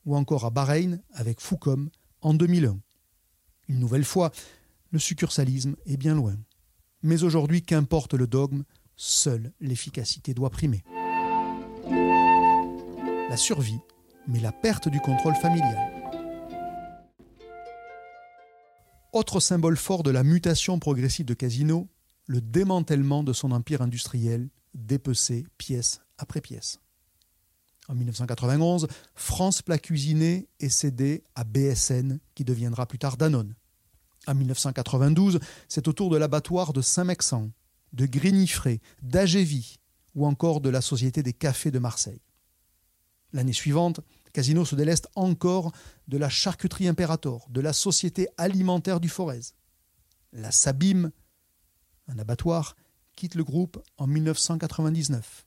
ou 0.06 0.16
encore 0.16 0.44
à 0.44 0.50
Bahreïn 0.50 1.00
avec 1.12 1.40
Foucom 1.40 1.90
en 2.20 2.34
2001. 2.34 2.78
Une 3.68 3.78
nouvelle 3.78 4.04
fois, 4.04 4.30
le 4.90 4.98
succursalisme 4.98 5.76
est 5.86 5.96
bien 5.96 6.14
loin. 6.14 6.36
Mais 7.02 7.22
aujourd'hui, 7.22 7.62
qu'importe 7.62 8.14
le 8.14 8.26
dogme, 8.26 8.62
seule 8.96 9.52
l'efficacité 9.60 10.34
doit 10.34 10.50
primer. 10.50 10.84
La 13.28 13.36
survie, 13.36 13.80
mais 14.28 14.40
la 14.40 14.52
perte 14.52 14.88
du 14.88 15.00
contrôle 15.00 15.34
familial. 15.34 15.93
Autre 19.14 19.38
symbole 19.38 19.76
fort 19.76 20.02
de 20.02 20.10
la 20.10 20.24
mutation 20.24 20.80
progressive 20.80 21.24
de 21.24 21.34
Casino, 21.34 21.88
le 22.26 22.40
démantèlement 22.40 23.22
de 23.22 23.32
son 23.32 23.52
empire 23.52 23.80
industriel, 23.80 24.48
dépecé 24.74 25.46
pièce 25.56 26.00
après 26.18 26.40
pièce. 26.40 26.80
En 27.86 27.94
1991, 27.94 28.88
France 29.14 29.62
Plat 29.62 29.78
Cuisiné 29.78 30.48
est 30.58 30.68
cédé 30.68 31.22
à 31.36 31.44
BSN, 31.44 32.18
qui 32.34 32.42
deviendra 32.42 32.86
plus 32.86 32.98
tard 32.98 33.16
Danone. 33.16 33.54
En 34.26 34.34
1992, 34.34 35.38
c'est 35.68 35.86
au 35.86 35.92
tour 35.92 36.10
de 36.10 36.16
l'abattoir 36.16 36.72
de 36.72 36.82
Saint-Mexan, 36.82 37.52
de 37.92 38.06
Grigny-Fray, 38.06 38.80
d'Agévy 39.00 39.76
ou 40.16 40.26
encore 40.26 40.60
de 40.60 40.70
la 40.70 40.80
Société 40.80 41.22
des 41.22 41.32
cafés 41.32 41.70
de 41.70 41.78
Marseille. 41.78 42.20
L'année 43.32 43.52
suivante, 43.52 44.00
Casino 44.34 44.64
se 44.64 44.74
déleste 44.74 45.08
encore 45.14 45.70
de 46.08 46.18
la 46.18 46.28
charcuterie 46.28 46.88
Imperator, 46.88 47.46
de 47.50 47.60
la 47.60 47.72
Société 47.72 48.26
alimentaire 48.36 48.98
du 48.98 49.08
Forez. 49.08 49.54
La 50.32 50.50
Sabim, 50.50 51.12
un 52.08 52.18
abattoir, 52.18 52.74
quitte 53.14 53.36
le 53.36 53.44
groupe 53.44 53.80
en 53.96 54.08
1999. 54.08 55.46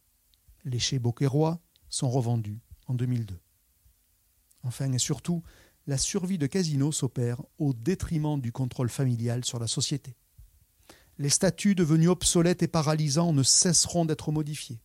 Les 0.63 0.79
chez 0.79 0.99
Boquerois 0.99 1.59
sont 1.89 2.09
revendus 2.09 2.61
en 2.87 2.93
2002. 2.93 3.37
Enfin 4.63 4.89
et 4.93 4.99
surtout, 4.99 5.43
la 5.85 5.97
survie 5.97 6.37
de 6.37 6.47
Casino 6.47 6.93
s'opère 6.93 7.41
au 7.57 7.73
détriment 7.73 8.39
du 8.39 8.53
contrôle 8.53 8.89
familial 8.89 9.43
sur 9.43 9.59
la 9.59 9.67
société. 9.67 10.15
Les 11.17 11.29
statuts 11.29 11.75
devenus 11.75 12.09
obsolètes 12.09 12.63
et 12.63 12.69
paralysants 12.69 13.33
ne 13.33 13.43
cesseront 13.43 14.05
d'être 14.05 14.31
modifiés. 14.31 14.79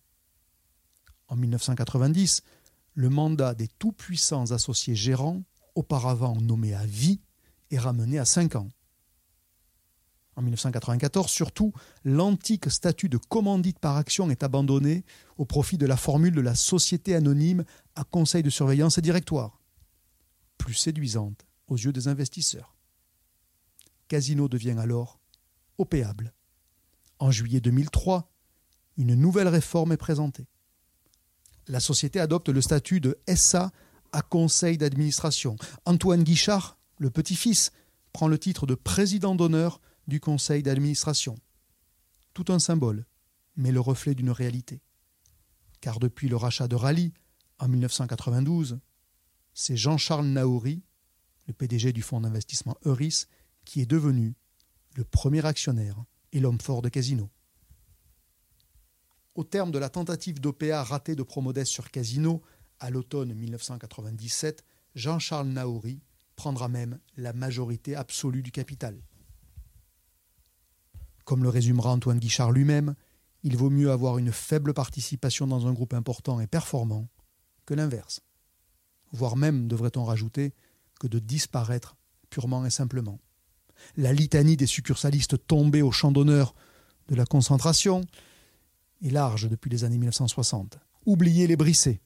En 1.29 1.37
1990, 1.37 2.43
le 2.95 3.09
mandat 3.09 3.55
des 3.55 3.69
tout-puissants 3.69 4.51
associés 4.51 4.95
gérants, 4.95 5.43
auparavant 5.75 6.37
nommés 6.37 6.75
à 6.75 6.85
vie, 6.85 7.21
est 7.71 7.79
ramené 7.79 8.19
à 8.19 8.25
cinq 8.25 8.57
ans. 8.57 8.71
En 10.35 10.43
1994, 10.43 11.31
surtout, 11.31 11.73
l'antique 12.05 12.71
statut 12.71 13.09
de 13.09 13.19
commandite 13.19 13.79
par 13.79 13.97
action 13.97 14.31
est 14.31 14.43
abandonné 14.43 15.05
au 15.37 15.45
profit 15.45 15.77
de 15.77 15.87
la 15.87 15.97
formule 15.97 16.35
de 16.35 16.41
la 16.41 16.55
société 16.55 17.15
anonyme 17.15 17.65
à 17.95 18.05
conseil 18.05 18.43
de 18.43 18.49
surveillance 18.49 18.97
et 18.97 19.03
directoire, 19.03 19.61
plus 20.57 20.75
séduisante 20.75 21.47
aux 21.69 21.77
yeux 21.77 21.93
des 21.93 22.09
investisseurs. 22.09 22.75
Casino 24.09 24.49
devient 24.49 24.77
alors 24.79 25.21
opéable. 25.79 26.33
En 27.19 27.31
juillet 27.31 27.61
2003, 27.61 28.31
une 28.97 29.15
nouvelle 29.15 29.49
réforme 29.49 29.93
est 29.93 29.99
présentée. 29.99 30.47
La 31.69 31.81
société 31.81 32.21
adopte 32.21 32.49
le 32.49 32.61
statut 32.61 33.01
de 33.01 33.19
SA 33.35 33.71
à 34.13 34.23
conseil 34.23 34.79
d'administration. 34.79 35.57
Antoine 35.85 36.23
Guichard, 36.23 36.77
le 36.99 37.11
petit-fils, 37.11 37.73
prend 38.13 38.29
le 38.29 38.39
titre 38.39 38.67
de 38.67 38.75
président 38.75 39.35
d'honneur 39.35 39.81
du 40.07 40.21
conseil 40.21 40.63
d'administration. 40.63 41.37
Tout 42.35 42.47
un 42.49 42.59
symbole, 42.59 43.07
mais 43.57 43.73
le 43.73 43.81
reflet 43.81 44.15
d'une 44.15 44.31
réalité. 44.31 44.81
Car 45.81 45.99
depuis 45.99 46.29
le 46.29 46.37
rachat 46.37 46.69
de 46.69 46.77
Rally, 46.77 47.13
en 47.59 47.69
1992, 47.69 48.79
c'est 49.55 49.77
Jean-Charles 49.77 50.27
Naouri, 50.27 50.83
le 51.47 51.53
PDG 51.53 51.93
du 51.93 52.03
fonds 52.03 52.21
d'investissement 52.21 52.77
Euris, 52.85 53.27
qui 53.65 53.81
est 53.81 53.87
devenu 53.87 54.35
le 54.95 55.05
premier 55.05 55.45
actionnaire 55.45 56.05
et 56.33 56.41
l'homme 56.41 56.61
fort 56.61 56.83
de 56.83 56.89
Casino. 56.89 57.31
Au 59.35 59.45
terme 59.45 59.71
de 59.71 59.79
la 59.79 59.89
tentative 59.89 60.41
d'OPA 60.41 60.83
ratée 60.83 61.17
de 61.17 61.23
Promodès 61.23 61.65
sur 61.65 61.91
Casino, 61.91 62.43
à 62.81 62.91
l'automne 62.91 63.33
1997, 63.33 64.63
Jean-Charles 64.95 65.49
Naouri 65.49 66.03
prendra 66.37 66.69
même 66.69 66.99
la 67.17 67.33
majorité 67.33 67.97
absolue 67.97 68.43
du 68.43 68.51
capital. 68.51 69.01
Comme 71.25 71.43
le 71.43 71.49
résumera 71.49 71.91
Antoine 71.91 72.19
Guichard 72.19 72.53
lui-même, 72.53 72.95
il 73.43 73.57
vaut 73.57 73.71
mieux 73.71 73.91
avoir 73.91 74.19
une 74.19 74.33
faible 74.33 74.75
participation 74.75 75.47
dans 75.47 75.67
un 75.67 75.73
groupe 75.73 75.95
important 75.95 76.39
et 76.41 76.47
performant 76.47 77.09
que 77.65 77.75
l'inverse. 77.75 78.21
Voire 79.13 79.37
même, 79.37 79.67
devrait-on 79.67 80.05
rajouter, 80.05 80.53
que 81.01 81.07
de 81.07 81.19
disparaître 81.19 81.97
purement 82.29 82.67
et 82.67 82.71
simplement. 82.71 83.19
La 83.97 84.13
litanie 84.13 84.57
des 84.57 84.67
succursalistes 84.67 85.47
tombés 85.47 85.83
au 85.83 85.91
champ 85.91 86.13
d'honneur 86.13 86.55
de 87.09 87.15
la 87.15 87.25
concentration 87.25 88.03
est 89.03 89.11
large 89.11 89.49
depuis 89.49 89.71
les 89.71 89.85
années 89.85 89.99
1960. 89.99 90.79
Oubliez 91.07 91.47
les 91.47 91.57
Brissés, 91.57 92.01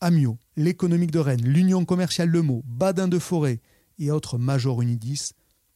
Amiot, 0.00 0.38
l'économique 0.56 1.10
de 1.10 1.18
Rennes, 1.18 1.44
l'Union 1.44 1.84
commerciale 1.84 2.28
Le 2.28 2.42
Mot, 2.42 2.62
Badin 2.66 3.08
de 3.08 3.18
Forêt 3.18 3.60
et 3.98 4.10
autres 4.10 4.38
majors 4.38 4.82
unidis, 4.82 5.32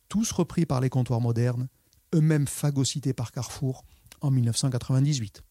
tous 0.08 0.32
repris 0.32 0.66
par 0.66 0.80
les 0.80 0.90
comptoirs 0.90 1.20
modernes, 1.20 1.68
eux-mêmes 2.14 2.46
phagocytés 2.46 3.12
par 3.12 3.32
Carrefour 3.32 3.84
en 4.20 4.30
1998. 4.30 5.42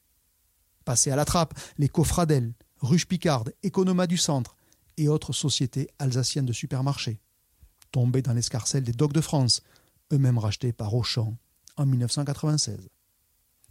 Passés 0.86 1.12
à 1.12 1.16
la 1.16 1.26
trappe, 1.26 1.54
les 1.78 1.88
Cofradel, 1.88 2.54
Ruche 2.80 3.08
Picarde, 3.08 3.54
Economa 3.66 4.08
du 4.08 4.18
Centre 4.18 4.56
et 4.98 5.08
autres 5.08 5.34
sociétés 5.34 5.88
alsaciennes 6.00 6.46
de 6.46 6.54
supermarchés. 6.54 7.20
Tombés 7.92 8.22
dans 8.22 8.34
l'escarcelle 8.34 8.84
des 8.84 8.92
Docs 8.92 9.14
de 9.14 9.22
France, 9.22 9.62
eux-mêmes 10.12 10.38
rachetés 10.40 10.74
par 10.74 10.94
Auchan 10.94 11.38
en 11.78 11.86
1996. 11.86 12.90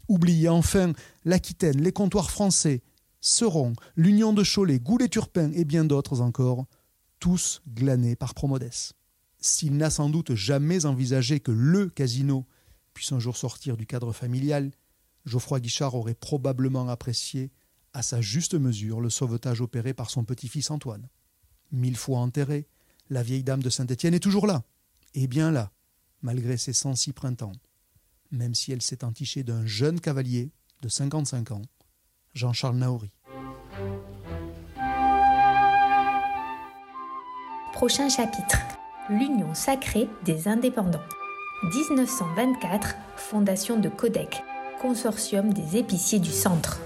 Oubliez 0.09 0.49
enfin 0.49 0.93
l'Aquitaine, 1.25 1.81
les 1.81 1.93
comptoirs 1.93 2.31
français, 2.31 2.83
Seron, 3.21 3.73
l'Union 3.97 4.33
de 4.33 4.43
Cholet, 4.43 4.81
Goulet-Turpin 4.81 5.53
et 5.53 5.65
bien 5.65 5.85
d'autres 5.85 6.21
encore, 6.21 6.67
tous 7.21 7.63
glanés 7.69 8.17
par 8.17 8.35
Promodès. 8.35 8.95
S'il 9.39 9.77
n'a 9.77 9.91
sans 9.91 10.09
doute 10.09 10.35
jamais 10.35 10.87
envisagé 10.87 11.41
que 11.41 11.53
le 11.53 11.89
casino 11.89 12.47
puisse 12.95 13.13
un 13.13 13.19
jour 13.19 13.37
sortir 13.37 13.77
du 13.77 13.87
cadre 13.87 14.13
familial, 14.13 14.73
Geoffroy 15.25 15.61
Guichard 15.61 15.95
aurait 15.95 16.15
probablement 16.15 16.89
apprécié 16.89 17.53
à 17.93 18.03
sa 18.03 18.21
juste 18.21 18.55
mesure 18.55 19.01
le 19.01 19.11
sauvetage 19.11 19.61
opéré 19.61 19.95
par 19.95 20.11
son 20.11 20.25
petit-fils 20.25 20.71
Antoine. 20.71 21.09
Mille 21.71 21.97
fois 21.97 22.19
enterré, 22.19 22.67
la 23.09 23.23
vieille 23.23 23.45
dame 23.45 23.63
de 23.63 23.71
Saint-Étienne 23.71 24.15
est 24.15 24.21
toujours 24.21 24.47
là, 24.47 24.65
et 25.15 25.27
bien 25.27 25.51
là, 25.51 25.73
malgré 26.23 26.57
ses 26.57 26.73
106 26.73 27.13
printemps, 27.13 27.53
même 28.33 28.55
si 28.55 28.73
elle 28.73 28.83
s'est 28.83 29.05
entichée 29.05 29.43
d'un 29.43 29.65
jeune 29.67 30.01
cavalier 30.01 30.51
de 30.81 30.89
55 30.89 31.53
ans, 31.53 31.63
Jean-Charles 32.35 32.77
Naouri. 32.77 33.13
Prochain 37.73 38.09
chapitre 38.09 38.59
L'Union 39.09 39.55
sacrée 39.55 40.09
des 40.25 40.49
indépendants. 40.49 41.03
1924, 41.65 42.95
fondation 43.17 43.79
de 43.79 43.89
Codec, 43.89 44.43
consortium 44.81 45.53
des 45.53 45.77
épiciers 45.77 46.21
du 46.21 46.31
centre. 46.31 46.81